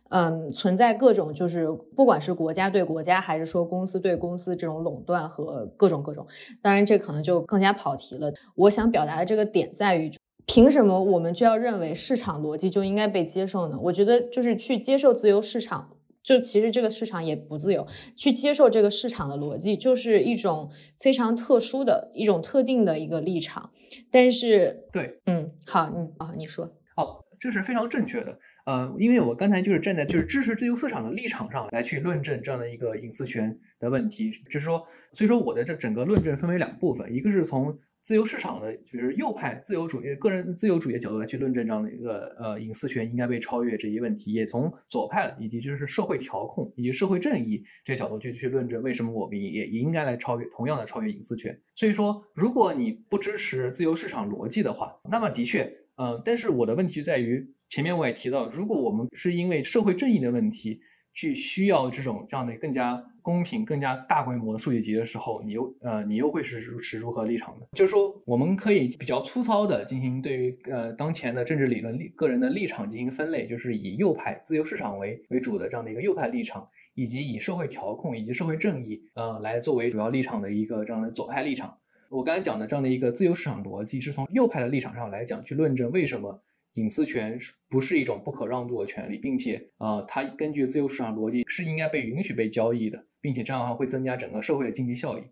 [0.10, 6.28] 嗯，存在各种就是不管是国家对国家，还是说公司对公司这种垄断和各种各种。
[6.62, 8.32] 当然，这可能就更加跑题了。
[8.56, 10.12] 我想表达的这个点在于，
[10.46, 13.78] 凭什么我们就要认为市场逻辑就应该被接受呢？
[13.82, 15.90] 我觉得就是去接受自由市场。
[16.28, 17.88] 就其实这个市场也不自由，
[18.18, 23.72] 去接受这个市场的逻辑，就是一种非常特殊的一种特定的一个立场。
[24.12, 28.38] 但是，对，嗯，好，嗯啊，你说，好，这是非常正确的。
[28.66, 51.60] 呃，因为我刚才就是站在就是支持自由市场的立场上来去论证这样的一个隐私权的问题，就是说，所以说我的这整个论证分为两部分，一个是从自由市场的，就是右派自由主义、个人自由主义的角度来去论证这样的一个呃隐私权应该被超越这一问题，也从左派以及就是社会调控以及社会正义这个角度去去论证为什么我们也也应该来超越同样的超越隐私权。
[51.76, 60.80] 所以说，如果你不支持自由市场逻辑的话，那么的确，嗯，但是我的问题在于前面我也提到，如果我们是因为社会正义的问题
[61.18, 63.04] 去需要这种这样的更加。
[63.28, 67.68] 公平、更加大规模的数据集的时候，你又呃，你又会是是如何立场的？
[67.74, 81.78] 就是说，我们可以比较粗糙的进行对于呃当前的政治理论立个人的立场进行分类，就是以右派自由市场为为主的这样的一个右派立场，以及以社会调控以及社会正义呃来作为主要立场的一个这样的左派立场。
[82.08, 86.42] 我刚才讲的这样的一个自由市场逻辑，是从右派的立场上来讲去论证为什么。
[86.78, 95.24] 隐私权不是一种不可让渡的权利，并且啊，它根据自由市场逻辑是应该被允许被交易的，并且这样的话会增加整个社会的经济效益。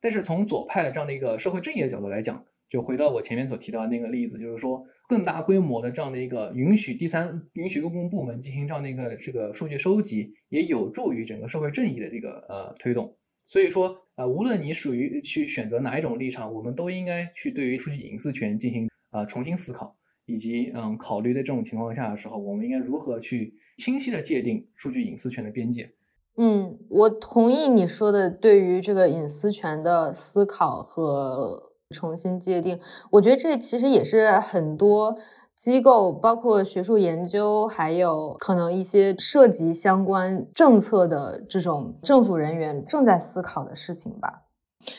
[0.00, 13.14] 但是从左派的这样的一个社会正义的角度来讲，就回到我前面所提到的那个例子，就是说更大规模的这样的一个允许第三允许公共部门进行这样的一个这个数据收集，也有助于整个社会正义的这个呃推动。
[13.44, 19.94] 所以说啊，无论你属于去选择哪一种立场，我们都应该去对于数据隐私权进行啊重新思考。
[20.28, 25.90] 以及嗯，考虑在这种情况下的时候，我们应该如何去清晰的界定数据隐私权的边界？
[26.36, 32.78] 嗯，我同意你说的对于这个隐私权的思考和重新界定。
[33.10, 35.16] 我觉得这其实也是很多
[35.56, 44.44] 机构，包括学术研究，还有可能一些涉及相关政策的这种政府人员正在思考的事情吧。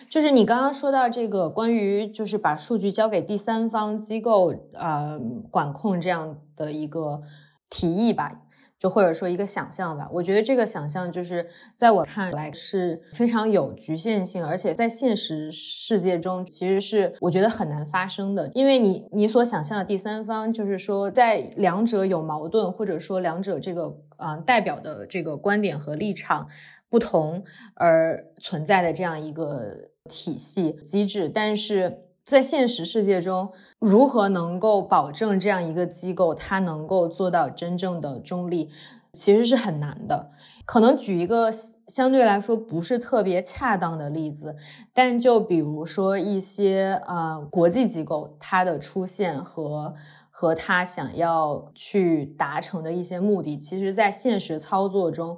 [0.09, 7.21] 就是你刚刚说到这个关于就是把数据交给第三方机构呃管控这样的一个
[7.69, 8.41] 提议吧，
[8.77, 10.07] 就或者说一个想象吧。
[10.11, 18.49] 我觉得这个想象就是在我看来是非常有局限性，而且在现实世界中其实是我觉得很难发生的。
[18.53, 26.47] 因为你你所想象的第三方，就是说在两者有矛盾，或者说两者这个嗯代表的这个观点和立场。
[26.89, 27.43] 不同
[27.75, 38.69] 而存在的这样一个体系机制，但是在现实世界中，如何能够保证这样一个机构它能够做到真正的中立，
[39.13, 40.31] 其实是很难的。
[40.65, 41.51] 可能举一个
[41.87, 44.55] 相对来说不是特别恰当的例子，
[44.93, 49.93] 但就比如说一些呃国际机构，它的出现和。
[50.39, 55.37] 和他想要去达成的一些目的，其实，在现实操作中，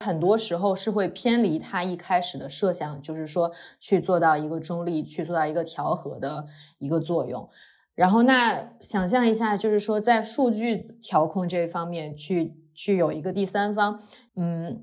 [0.00, 6.46] 很多时候是会偏离他一开始的设想，就是说去做到一个中立，去做到一个调和的
[6.78, 7.46] 一个作用。
[7.94, 14.00] 然后，那想象一下，就是说在数据调控这方面，去去有一个第三方，
[14.34, 14.82] 嗯，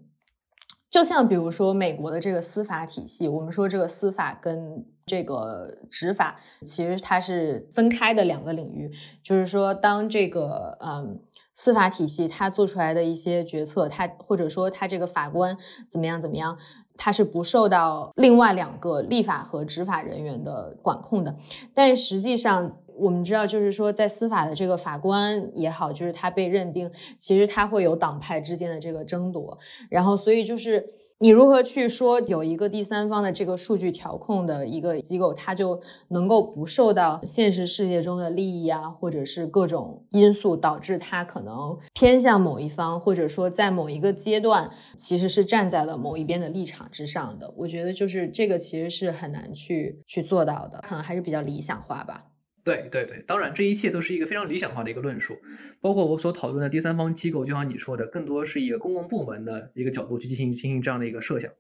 [0.96, 4.86] 就像比如说美国的这个司法体系，我们说这个司法跟。
[5.08, 8.90] 这个执法其实它是分开的两个领域，
[9.22, 11.20] 就是说，当这个嗯
[11.54, 15.56] 司法体系它做出来的一些决策，它或者说它这个法官
[15.88, 16.58] 怎么样怎么样，
[16.98, 21.36] 它是不受到另外两个立法和执法人员的管控的。
[21.76, 29.58] 但实际上，我们知道，就是说，在司法的这个法官也好，就是他被认定，其实他会有党派之间的这个争夺，
[29.90, 30.86] 然后所以就是。
[31.18, 47.52] 你如何去说有一个第三方的这个数据调控的一个机构，它就能够不受到现实世界中的利益啊，或者是各种因素导致它可能偏向某一方，或者说在某一个阶段其实是站在了某一边的立场之上的？
[47.56, 52.26] 我觉得就是这个其实是很难去去做到的，可能还是比较理想化吧。
[52.66, 55.38] 对对对，当然这一切都是一个非常理想化的一个论述，
[55.80, 61.52] 包括我所讨论的第三方机构，就像你说的，更多是一个公共部门的一个角度去进行进行这样的一个设想。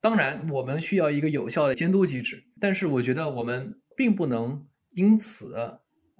[0.00, 5.54] 当然，我们需要一个有效的监督机制，但是我觉得我们并不能因此，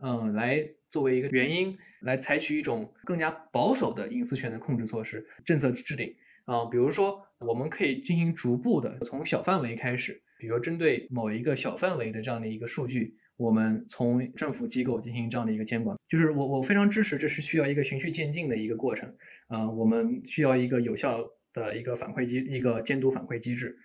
[0.01, 6.15] 嗯，来作为一个原因来采取一种更加保守的隐私权的控制措施、政策制定
[6.45, 6.65] 啊。
[6.67, 13.17] 比如说，我们可以进行逐步的从小范围开始，比如针对某一个小范围的这样的一个数据。
[13.41, 19.17] 我们从政府机构进行这样的一个监管，就是我我非常支持，这是需要一个循序渐进的一个过程。
[19.49, 21.19] 啊，我们需要一个有效
[21.55, 23.79] 的一个反馈机，一个监督反馈机制。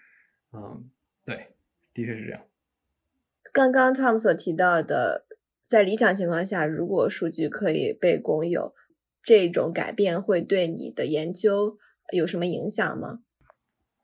[0.52, 0.92] 嗯，
[1.24, 1.56] 对，
[1.94, 2.42] 的确是这样。
[3.54, 5.26] 刚刚 Tom 所提到的，
[5.66, 8.76] 在理想情况下，如果数据可以被公有，
[9.24, 11.78] 这种改变会对你的研究
[12.12, 13.22] 有什么影响吗？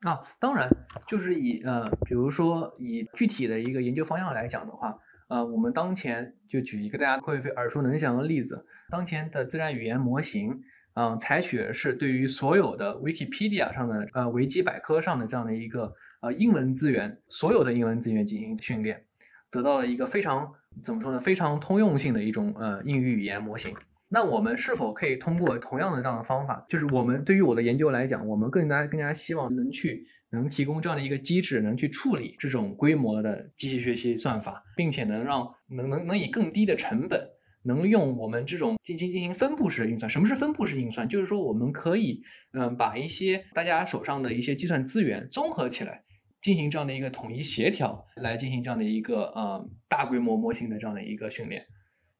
[0.00, 0.74] 啊，当然，
[1.06, 4.98] 就是以呃，比如说以具体的一个研究方向来讲的话。
[5.32, 10.60] 呃，我们当前就举一个大家会耳熟能详的例子，当前的自然语言模型，
[10.92, 15.90] 嗯，采取的是对于所有的 Wikipedia 上的呃维基百科上的这样的一个
[16.20, 19.06] 呃英文资源，所有的英文资源进行训练，
[19.50, 20.52] 得到了一个非常
[20.84, 23.74] 怎么说呢，非常通用性的一种呃英语语言模型。
[24.08, 37.22] 那我们是否可以通过同样的这样的方法，就是我们对于我的研究来讲，我们更加更加希望能去能提供这样的一个机制，能去处理这种规模的机器学习算法，并且能让能能能以更低的成本，
[37.62, 40.08] 能用我们这种进行进行分布式的运算。
[40.08, 41.06] 什么是分布式运算？
[41.06, 42.22] 就是说我们可以
[42.52, 46.02] 嗯把一些大家手上的一些计算资源综合起来，
[46.40, 51.64] 进行这样的一个统一协调，来进行这样的一个呃大规模模型的这样的一个训练。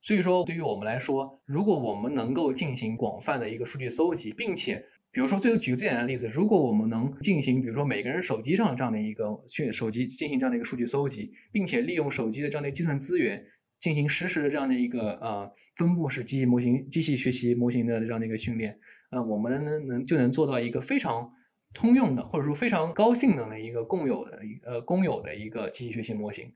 [0.05, 13.45] 所以说，对于我们来说，如果我们能够进行广泛的一个数据搜集，并且，比如说，最后举个最简单的例子，如果我们能进行，比如说每个人手机上这样的一个训手机进行这样的一个数据搜集，并且利用手机的这样的计算资源
[13.79, 18.79] 进行实时的这样的一个呃分布式机器模型、机器学习模型的这样的一个训练，
[19.11, 21.31] 呃，我们能能就能做到一个非常
[21.75, 26.55] 通用的，或者说非常高性能的一个共有的呃公有的一个机器学习模型，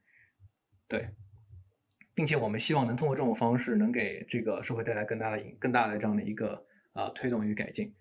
[0.88, 1.08] 对。
[2.14, 7.92] 并且我们希望能通过这种方式，能给这个社会带来更大的、更大的这样的一个呃推动与改进。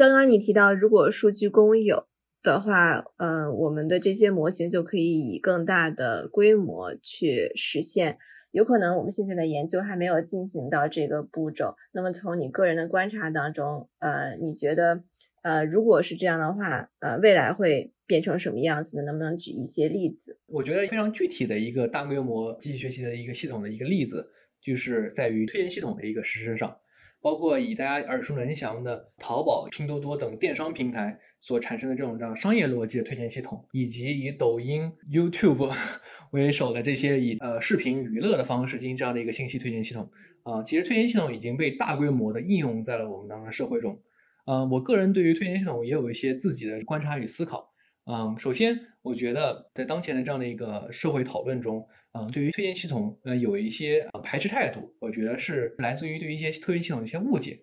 [0.00, 2.06] 刚刚你提到，如果数据公有
[2.42, 8.16] 的话，嗯，我们的这些模型就可以以更大的规模去实现。
[8.50, 11.74] 有可能我们现在的研究还没有进行到这个步骤。
[11.92, 15.02] 那么从你个人的观察当中，呃，你觉得，
[15.42, 17.92] 呃，如果是这样的话，呃，未来会？
[18.06, 19.02] 变成什么样子的？
[19.04, 20.36] 能不能举一些例子？
[20.46, 24.26] 我觉得非常具体的一个大规模机器学习的一个系统的一个例子，
[24.60, 26.76] 就是在于推荐系统的一个实施上，
[27.22, 35.72] 包括以大家耳熟能详的淘宝、拼多多等电商平台所产生的这种这样商业逻辑的推荐系统，以及以抖音、YouTube
[36.32, 40.10] 为首的这些以呃视频娱乐的方式进行这样的一个信息推荐系统
[40.42, 44.00] 啊，其实推荐系统已经被大规模的应用在了我们当下社会中。
[44.46, 47.70] 嗯，我个人对于推荐系统也有一些自己的观察与思考。
[48.06, 57.58] 嗯，首先，我觉得在当前的这样的一个社会讨论中，嗯，对于推荐系统，呃，有一些排斥态度，我觉得是来自于对于一些推荐系统的一些误解。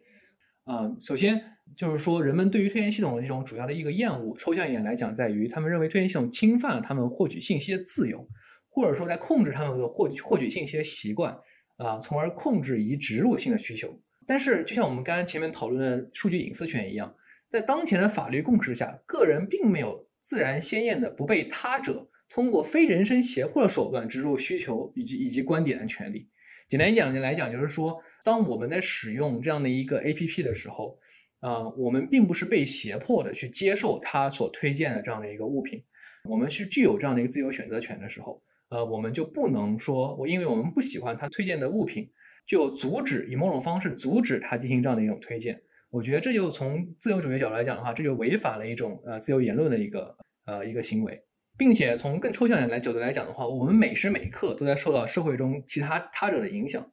[0.66, 1.40] 嗯，首先
[1.76, 8.28] 就是说，人们对于推荐系统的这种主要的一个厌恶，抽象一点来讲，在于他们认为推荐系统侵犯了他们获取信息的自由，
[8.70, 11.38] 或者说在控制他们的获取获取信息的习惯，
[11.78, 13.98] 啊，从而控制以及植入性的需求。
[14.26, 17.14] 但是，就像我们刚刚前面讨论的数据隐私权一样，
[17.52, 20.07] 在当前的法律共识下，个人并没有。
[20.28, 26.28] 自然鲜艳的不被他者通过非人身胁迫的手段植入需求以及以及观点的权利。
[26.68, 31.00] 简单讲来讲，就是说，当我们在使用这样的一个 APP 的时候，
[31.40, 35.82] 呃，我们并不是被胁迫的去接受他所推荐的这样的一个物品，
[36.30, 42.12] 我们是具有这样的一个自由选择权的时候，呃，我们就不能说我因为我们不喜欢他推荐的物品，
[42.46, 45.62] 就阻止以某种方式阻止他进行这样的一种推荐。
[45.90, 51.24] 我觉得这就从自由主义角度来讲的话，这就违反了一种呃自由言论的一个呃一个行为，
[51.58, 56.86] 并且从更抽象的来角度来讲的话，我们每时每刻都在受到社会中其他他者的影响，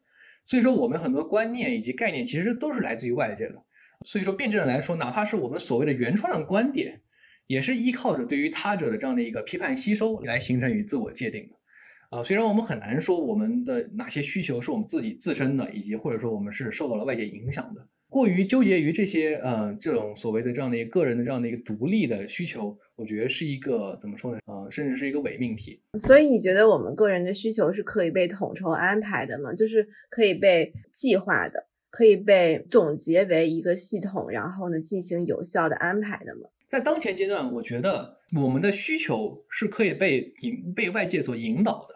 [0.45, 3.63] 所以说我们很多观念以及概念其实都是来自于外界的。
[4.05, 7.01] 所以说辩证的来说，哪怕是我们所谓的原创的观点，
[7.47, 12.19] 也是依靠着对于他者的这样的一个批判吸收来形成与自我界定的。
[12.19, 17.89] 啊，虽然我们很难说我们的哪些需求是我们自己自身的，以及或者说我们是受到了外界影响的。
[18.15, 24.39] 过于纠结于这些，呃，这种所谓的这样的一个个人的这样的一个独立的需求，我觉得是一个怎么说呢？
[24.47, 25.81] 呃，甚至是一个伪命题。
[25.99, 29.53] 所以你觉得我们个人的需求是可以被统筹安排的吗？
[29.53, 36.43] 就是可以被计划的，可以被总结为一个系统，然后呢进行有效的安排的吗？
[36.69, 41.94] 在当前阶段，我觉得我们的需求是可以被引被外界所引导的。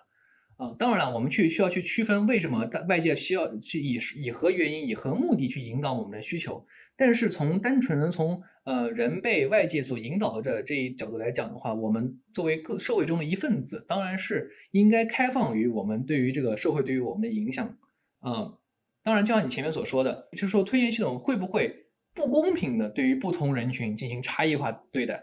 [0.59, 6.67] 啊，当然了，我们去需要去区分为什么外界需要去以以何原因、以何目的去引导我们的需求。
[6.97, 17.79] 但是从单纯的从呃人被外界所引导的这一角度来讲的话，我们作为各社会中的一份子，当然是应该开放于我们对于这个社会对于我们的影响。
[18.19, 18.59] 啊，
[19.05, 25.23] 当然，就像你前面所说的，就是说推荐系统会不会不公平的对于不同人群进行差异化对待？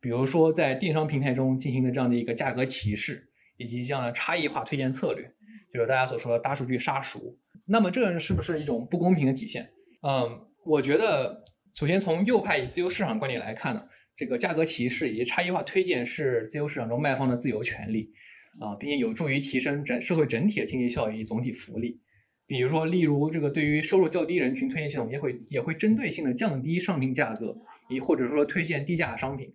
[0.00, 3.29] 比如说在电商平台中进行的这样的一个价格歧视。
[3.60, 5.30] 以及这样的差异化推荐策略，
[5.70, 7.36] 就是大家所说的大数据杀熟。
[7.66, 9.68] 那么这是不是一种不公平的体现？
[10.02, 11.44] 嗯，我觉得
[11.74, 13.82] 首先从右派以自由市场观点来看呢，
[14.16, 18.10] 这个价格歧视以及差异化推荐是自由市场中卖方的自由权利
[18.58, 22.00] 啊，并且有助于提升整社会整体的经济效益、总体福利。
[22.46, 27.54] 比如说，例如这个对于收入较低人群推荐系统也会也会针对性的降低商品价格，
[27.90, 29.54] 以或者说推荐低价商品。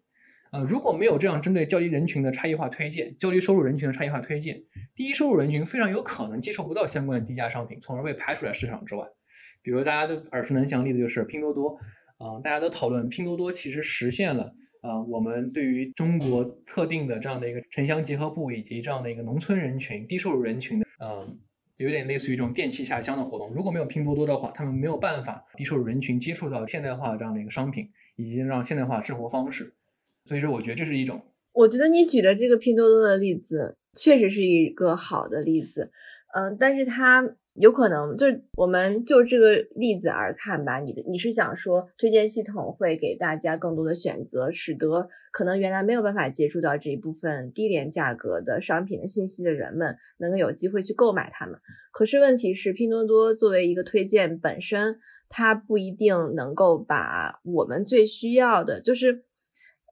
[0.56, 4.64] 呃，如果没有这样针对较低人群的差异化推荐，较低收入人群的差异化推荐，
[4.96, 9.06] 低收入人群非常有可能接受不到相关的低价商品，从而被排除在市场之外。
[9.62, 11.78] 比如大家都耳熟能详的例子就是拼多多，
[12.18, 14.44] 啊，大家都讨论拼多多其实实现了，
[14.80, 21.38] 啊，我们对于中国特定的这样的一个城乡结合部以及这样的一个农村人群、低收入人群的，嗯，
[21.76, 23.52] 有点类似于这种电器下乡的活动。
[23.54, 29.74] 如果没有拼多多的话，他们没有办法低收入人群接触到现代化这样的一个商品，以及让现代化生活方式。
[30.26, 31.22] 所以说，我觉得这是一种。
[31.54, 35.92] 我觉得你举的这个拼多多的例子确实是一个好的例子，
[36.36, 37.36] 嗯，但是它。
[37.56, 51.58] 有可能就是我们就这个例子而看吧，你的你是想说推荐系统会给大家更多的选择，使得可能原来没有办法接触到这一部分低廉价格的商品的信息的人们能够有机会去购买它们。
[51.94, 55.00] 可是问题是，拼多多作为一个推荐本身，
[55.30, 59.24] 它不一定能够把我们最需要的，就是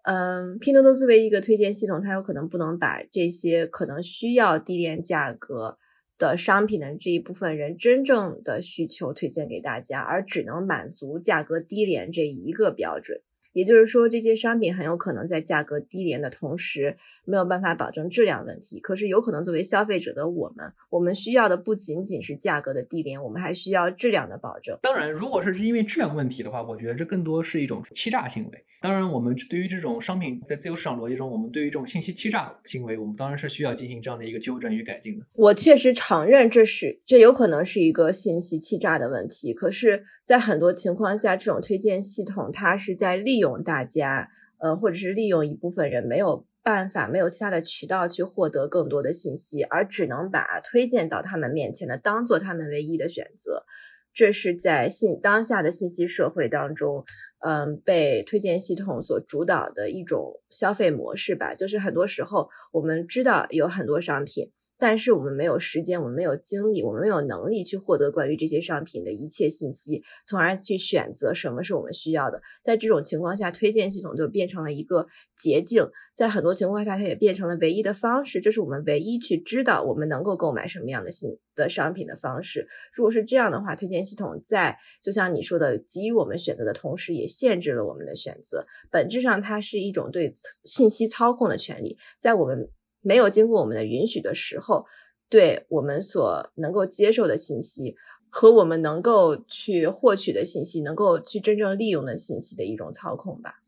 [0.04, 5.78] 嗯，拼多多作为一个推荐系统，它有可能不能把这些可能需要低廉价格。
[6.20, 13.20] 的商品的这一部分人真正的需求推荐给大家，而只能满足价格低廉这一个标准。
[13.54, 18.80] 也就是说，这些商品很有可能在价格低廉的同时，没有办法保证质量问题。
[18.80, 24.78] 可是，有可能作为消费者的我们，我们需要的不仅仅是价格的低廉，我们还需要质量的保证。
[24.82, 28.66] 当然，如果是因为质量问题的话，我觉得这更多是一种欺诈行为。
[28.82, 35.26] 当然，我们对于这种商品在自由市场逻辑中，我们对于这种信息欺诈行为，我们当然是需要进行这样的一个纠正与改进的。
[35.34, 39.54] 我确实承认这是这有可能是一个信息欺诈的问题。
[39.54, 53.66] 可是，在很多情况下，这种推荐系统它是在利用用大家，呃，或者是利用一部分人没有办法、没有其他的渠道去获得更多的信息，而只能把推荐到他们面前的当做他们唯一的选择。
[54.14, 57.04] 这是在信当下的信息社会当中。
[57.46, 64.50] 嗯，被推荐系统所主导的一种消费模式吧，就是很多时候我们知道有很多商品。
[64.84, 72.42] 但是我们没有时间，我们没有精力，我们没有能力去获得关于这些商品的一切信息，从而去选择什么是我们需要的。
[72.62, 75.08] 在这种情况下，推荐系统就变成了一个
[75.38, 78.42] 捷径，在很多情况下，它也变成了唯一的方式。
[78.42, 82.68] 这是我们唯一去知道我们能够购买什么样的新的商品的方式。
[82.94, 88.66] 如果是这样的话，推荐系统在就像你说的，给予我们选择的同时，也限制了我们的选择。
[88.92, 90.34] 本质上，它是一种对
[90.66, 92.68] 信息操控的权利，在我们。
[93.04, 94.88] 没有经过我们的允许的时候，
[95.30, 97.96] 对我们所能够接受的信息
[98.30, 103.62] 和我们能够去获取的信息，能够去真正利用的信息的一种操控吧。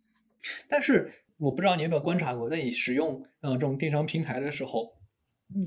[0.68, 4.94] 但是我不知道你有没有观察过，在你使用嗯这种电商平台的时候，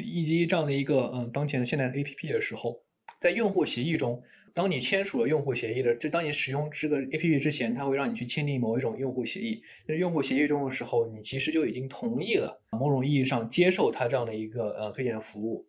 [0.05, 2.83] 以及这样的一个嗯当前的现代 APP 的时候，
[3.21, 4.21] 在用户协议中。
[4.59, 9.63] 当你签署了用户协议的，就当你使用这个 APP 之前，它会让你去签订某一种用户协议。
[9.87, 15.65] 在用户协议中的时候，你其实就已经同意了某种意义上接受它这样的一个呃推荐服务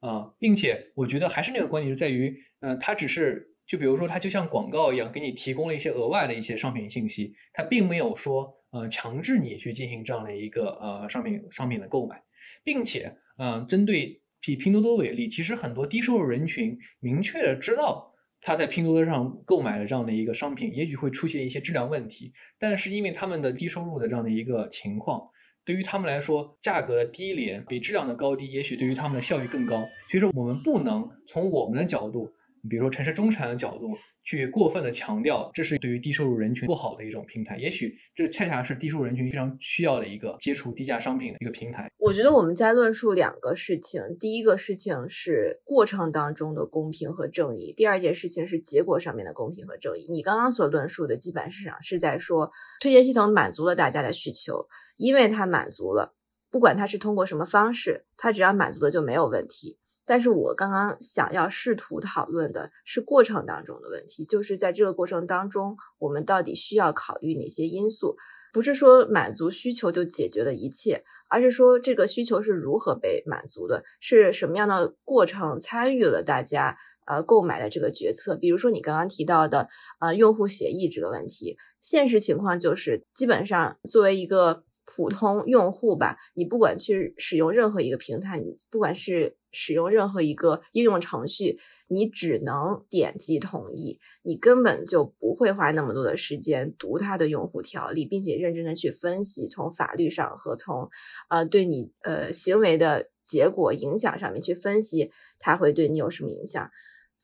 [0.00, 12.22] 啊，并且我觉得还是那个观点，就在于，呃，它只是就比如说它就像广告一样，给你提供了一些额外的一些商品信息，它并没有说呃强制你去进行这样的一个呃商品商品的购买，
[12.62, 18.12] 并且嗯，针对以拼多多为例，其实很多低收入人群明确的知道。
[18.46, 25.20] 他在拼多多上购买了这样的一个商品，也许会出现一些质量问题，但是因为他们的低收入的这样的一个情况，
[25.64, 29.78] 对于他们来说，价格的低廉比质量的高低，也许对于他们的效益更高。
[30.08, 32.32] 所以说，我们不能从我们的角度，
[32.70, 33.98] 比如说城市中产的角度。
[34.26, 37.56] 去过分的强调，这是对于低收入人群不好的一种平台。
[37.56, 41.88] 也许这恰恰是低收入人群非常需要的一个接触低价商品的一个平台。
[41.96, 50.08] 我觉得我们在论述两个事情，第一个事情是过程当中的公平和正义，第二件事情是结果上面的公平和正义。
[50.10, 52.50] 你刚刚所论述的基本市场是在说
[52.80, 54.66] 推荐系统满足了大家的需求，
[54.96, 56.14] 因为它满足了，
[56.50, 59.78] 不管它是通过什么方式，它只要满足了就没有问题。
[60.06, 68.16] 但是我刚刚想要试图讨论的是过程当中的问题，就是在这个过程当中，我们到底需要考虑哪些因素？
[68.52, 78.36] 不是说满足需求就解决了一切，而是说这个需求是如何被满足的，是什么样的过程参与了大家呃购买的这个决策？
[78.36, 79.68] 比如说你刚刚提到的
[80.00, 84.62] 呃用户协议这个问题，现实情况就是基本上作为一个。
[84.88, 100.90] 普通用户吧，你不管去使用任何一个平台，你不管是使用任何一个应用程序，你只能点击同意，你根本就不会花那么多的时间读它的用户条例，并且认真的去分析从法律上和从
[101.30, 106.70] 呃对你呃行为的结果影响上面去分析，它会对你有什么影响。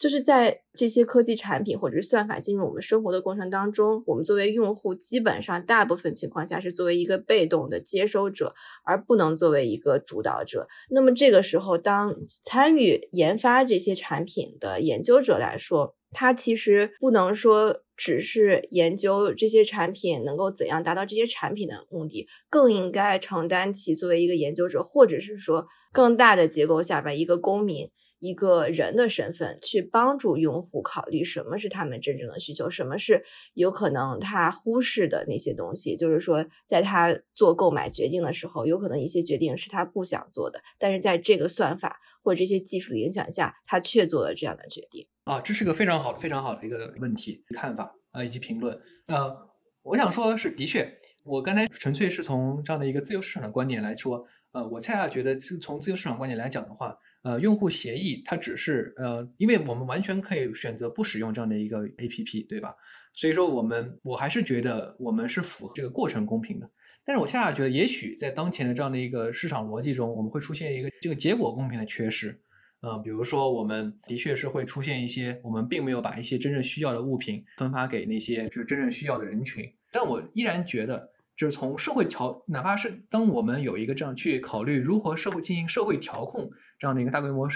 [0.03, 8.53] 就是在这些科技产品或者是算法进入我们生活的过程当中，我们作为用户，基本上大部分情况下是作为一个被动的接收者，
[8.85, 10.67] 而不能作为一个主导者。
[10.91, 27.89] 那么这个时候，当参与研发这些产品的研究者来说，他其实不能说只是研究这些产品能够怎样达到这些产品的目的，更应该承担起作为一个研究者，或者是说更大的结构下吧，一个公民。
[28.23, 35.97] 一个人的身份去帮助用户考虑什么是他们真正的需求，什么是有可能他忽视的那些东西。
[35.97, 45.05] 就是说，在他做购买决定的时候，有可能一些决定是他不想做的，但是在这个算法或者这些技术的影响下，他却做了这样的决定。
[45.25, 48.81] 啊，这是个非常好的、非常好的一个问题看法啊，以及评论。
[49.07, 49.37] 呃，
[49.83, 50.89] 我想说的是，的确，
[51.25, 56.97] 我刚才纯粹是从这样的一个自由市场的观点来说，呃，我恰恰觉得是从自由市场观点来讲的话。
[57.23, 62.75] 呃，用户协议它只是呃，因为我们完全可以选择不使用这样的一个 APP，对吧？
[63.15, 66.69] 所以说我们我还是觉得我们是符合这个过程公平的。
[67.05, 72.41] 但是我恰恰觉得，也许在当前的这样的一个市场逻辑中，我们会出现一个这个结果公平的缺失。
[72.81, 79.65] 呃，比如说我们的确是会出现一些我们并没有把一些真正需要的物品分发给那些就是真正需要的人群。
[79.93, 81.12] 但我依然觉得。
[81.37, 87.49] 就是从社会调，哪怕是当我们有一个这样去考虑如何社会进行社会调控这样的一个大规模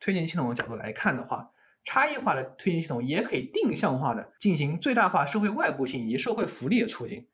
[0.00, 1.50] 推荐系统的角度来看的话，
[1.84, 7.26] 差异化的推荐系统也可以定向化的进行最大化社会外部性以及社会福利的促进。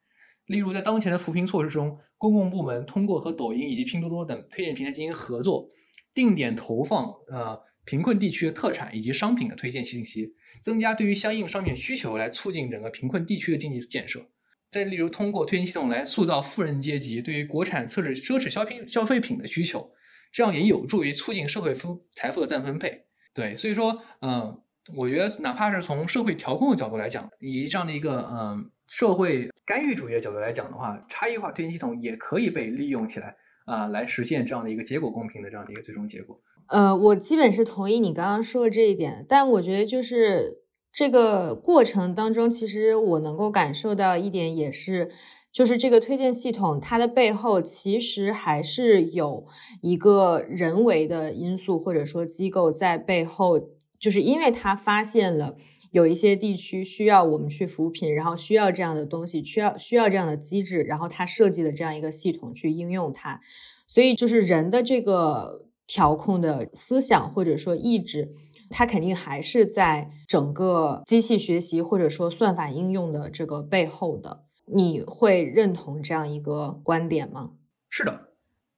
[0.47, 5.69] 例如，在当前的扶贫措施中，公共部门通过和抖音以及拼多多等推荐平台进行合作，
[6.13, 10.29] 定点投放呃贫困地区的特产以及商品的推荐信息，
[10.61, 14.27] 增加对于相应商品需求，来促进整个贫困地区的经济建设。
[14.71, 19.91] 再例如，通过推荐系统来塑造富人阶级对于国产奢侈奢侈消品消费品的需求，
[20.33, 23.05] 这样也有助于促进社会分财富的再分配。
[23.35, 24.57] 对，所以说，嗯，
[24.97, 33.35] 我觉得哪怕是从社会调控的角度来讲，以及这样的一个嗯社会干预主义的角度来讲的话，差异化推荐系统也可以被利用起来
[33.67, 36.41] 啊，来实现这样的一个结果公平的这样的一个最终结果。
[36.69, 40.61] 呃，我基本是同意你刚刚说的这一点，但我觉得就是。
[40.93, 45.11] 这个过程当中，其实我能够感受到一点，也是，
[45.53, 49.47] 就是这个推荐系统它的背后，其实还是有
[49.83, 53.61] 一个人为的因素，或者说机构在背后，
[53.99, 55.57] 就是因为它发现了
[55.93, 63.41] 有一些地区需要我们去扶贫，然后需要这样的东西，需要需要这样的机制，然后它设计的这样一个系统去应用它，
[63.87, 68.33] 所以就是人的这个调控的思想或者说意志。
[68.71, 77.53] 它肯定还是在整个机器学习或者说算法应用的这个背后的，你会认同这样一个观点吗？
[77.89, 78.29] 是的，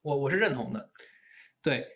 [0.00, 0.90] 我我是认同的。
[1.62, 1.86] 对，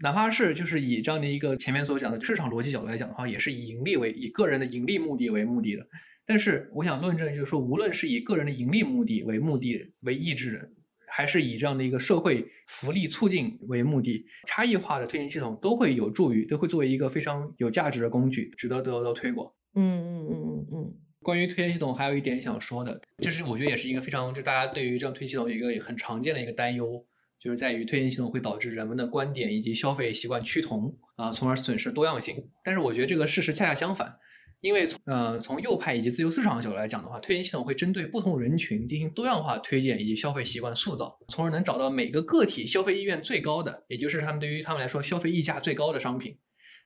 [0.00, 5.86] 哪怕是就是以这样的一个前面所讲的市场逻辑角度来讲的话，也是以盈利为以个人的盈利目的为目的的。
[6.26, 10.68] 但是我想论证就是说，无论是以个人的盈利目的为目的为意志的。
[11.16, 19.48] 还是以这样的一个社会福利促进为目的，差异化的推荐系统都会有助于，都会作为一个非常有价值的工具，值得得到推广。
[19.76, 20.94] 嗯嗯嗯嗯嗯。
[21.22, 27.06] 关于推荐系统，还有一点想说的，就是我觉得也是一个非常，就大家对于这样推荐系统有一个很常见的一个担忧，
[27.38, 32.44] 就是在于推荐系统会导致人们的观点以及消费习惯趋同啊，从而损失多样性。
[32.64, 34.16] 但是我觉得这个事实恰恰相反。
[34.64, 46.34] 因为从呃从右派以及自由市场的角度来讲的话，推荐系统会针对不同人群进行多样化推荐以及消费习惯塑造，从而能找到每个个体消费意愿最高的，也就是他们对于他们来说消费溢价最高的商品，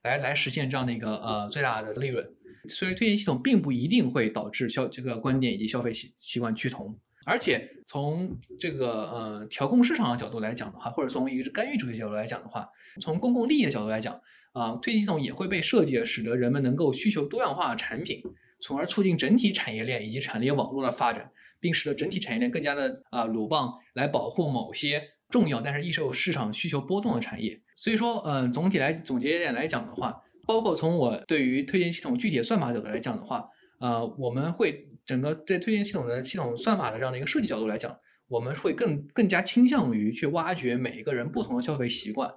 [0.02, 2.28] 来来实现这样的一个呃最大的利润。
[2.68, 12.68] 所以推荐系统并不一定会导致消这个观点以及消费习习惯趋同，而且从这个呃调控市场的角度来讲的话，或者从一个干预主义角度来讲的话，
[13.00, 14.20] 从公共利益的角度来讲。
[14.52, 18.22] 啊，推荐系统也会被设计，使得人们能够需求多样化的产品，
[18.60, 21.30] 从而促进整体产业链以及产业网络的发展，
[21.60, 27.60] 并使得整体产业链更加的啊鲁棒，来保护某些重要但是易受市场需求波动的产业。
[27.76, 37.96] 所以说，嗯，总体来总结一点来讲的话，包括从我对于推荐系统具体的算法角度来讲的话，呃，我们会整个对推荐系统的系统算法的这样的一个设计角度来讲，
[38.26, 42.28] 我们会更更加倾向于去挖掘每一个人不同的消费习惯。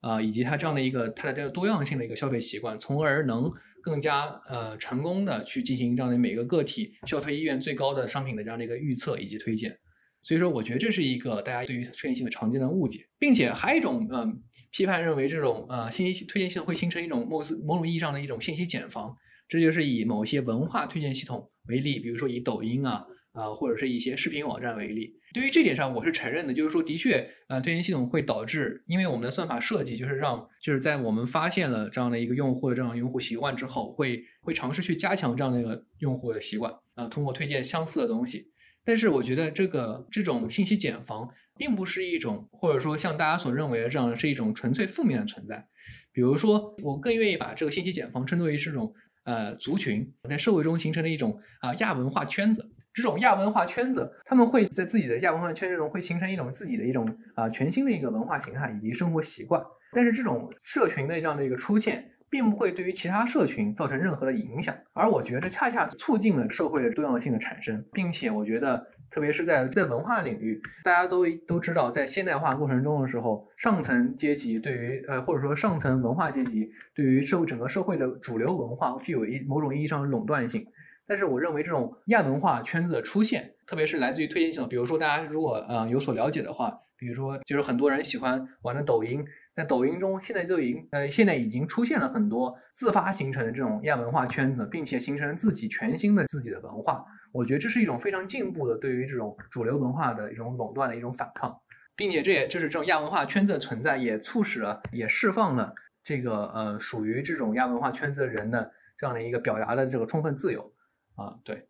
[0.00, 3.50] 啊，以及它这样的一个它的这个多样性的一个消费习惯，从而能
[3.82, 9.76] 更加呃成功的去进行这样的每个个体消费意愿最高的商品的这样的一个预测以及推荐。
[10.22, 14.42] 所以说，我觉得这是一个大家对于推荐系统常见的误解，并且还有一种嗯
[14.72, 19.16] 批判认为这种呃信息推荐系统会形成一种某某种意义上的一种信息茧房。
[19.48, 23.06] 这就是以某些文化推荐系统为例，比如说以抖音啊
[23.38, 38.50] 啊或者是一些视频网站为例，对于这点上，我是承认的，就是说，的确，呃，推荐系统会导致，因为我们的算法设计就是让，就是在我们发现了这样的一个用户的这样用户习惯之后，会会尝试去加强这样的一个用户的习惯，啊，通过推荐相似的东西。
[38.84, 45.64] 但是我觉得这个这种信息茧房并不是一种，或者说像大家所认为的这样是一种纯粹负面的存在。
[46.10, 48.92] 比如说，我更愿意把这个信息茧房称作为这种
[49.24, 52.68] 呃族群在社会中形成的一种啊亚文化圈子。
[53.00, 59.62] 这种亚文化圈子，他们会在自己的亚文化圈子中会形成一种自己的一种啊全新的一个文化形态以及生活习惯。
[59.92, 64.74] 但是这种社群的这样的一个出现，并不会对于其他社群造成任何的影响。
[64.94, 80.66] 而我觉得恰恰促进了社会的多样性的产生，并且我觉得，特别是在在文化领域，大家都都知道，在现代化过程中的时候，上层阶级对于呃或者说上层文化阶级对于社会整个社会的主流文化具有一某种意义上的垄断性。
[81.08, 89.24] 但是我认为这种亚文化圈子的出现，特别是来自于推荐系统，比如说大家如果呃有所了解的话，比如说就是很多人喜欢玩的抖音，
[89.56, 97.02] 在抖音中现在就已经呃现在已经出现了很多自发形成的这种亚文化圈子，并且形成自己全新的自己的文化。
[97.32, 101.58] 我觉得这是一种非常进步的对于这种主流文化的一种垄断的一种反抗，
[101.96, 105.72] 并且这也就是这种亚文化圈子的存在，也促使了也释放了
[106.04, 110.70] 这个呃属于这种亚文化圈子的人的这样的一个表达的这个充分自由。
[111.18, 111.66] 啊，对。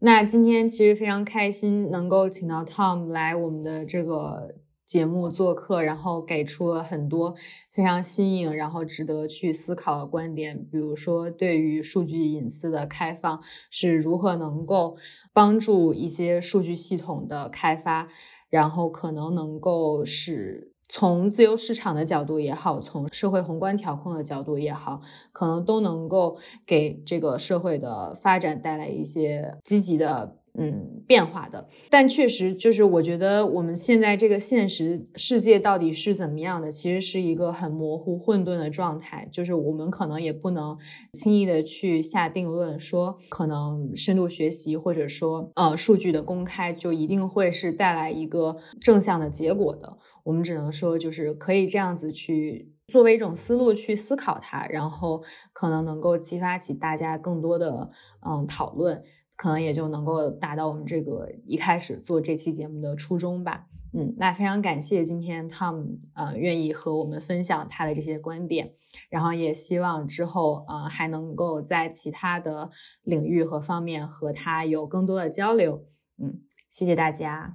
[0.00, 7.34] 那今天其实非常开心，能够请到 Tom 来我们的这个节目做客，然后给出了很多
[7.72, 10.66] 非常新颖，然后值得去思考的观点。
[10.70, 14.96] 比如说，对于数据隐私的开放是如何能够
[15.32, 18.08] 帮助一些数据系统的开发，
[18.50, 20.74] 然后可能能够使。
[20.88, 25.00] 从自由市场的角度也好，从社会宏观调控的角度也好，
[25.32, 30.36] 可能都能够给这个社会的发展带来一些积极的。
[30.60, 39.28] 嗯，变化的，但确实就是我觉得我们现在这个现实世界到底是怎么样的，其实是一个很模糊、混沌的状态。
[39.30, 40.76] 就是我们可能也不能
[41.12, 49.96] 轻易的去下定论，说可能深度学习或者说呃数据的公开就一定会是带来一个正向的结果的。
[50.28, 55.24] 我们只能说，就是可以这样子去作为一种思路去思考它，然后
[55.54, 57.88] 可能能够激发起大家更多的
[58.20, 59.02] 嗯讨论。
[59.36, 63.68] 可能也就能够达到我们这个一开始做这期节目的初衷吧。
[63.94, 68.74] 嗯，那非常感谢今天 Tom 呃愿意和我们分享他的这些观点，
[69.08, 72.68] 然后也希望之后呃还能够在其他的
[73.02, 75.84] 领域和方面和他有更多的交流。
[76.22, 77.54] 嗯，谢谢大家。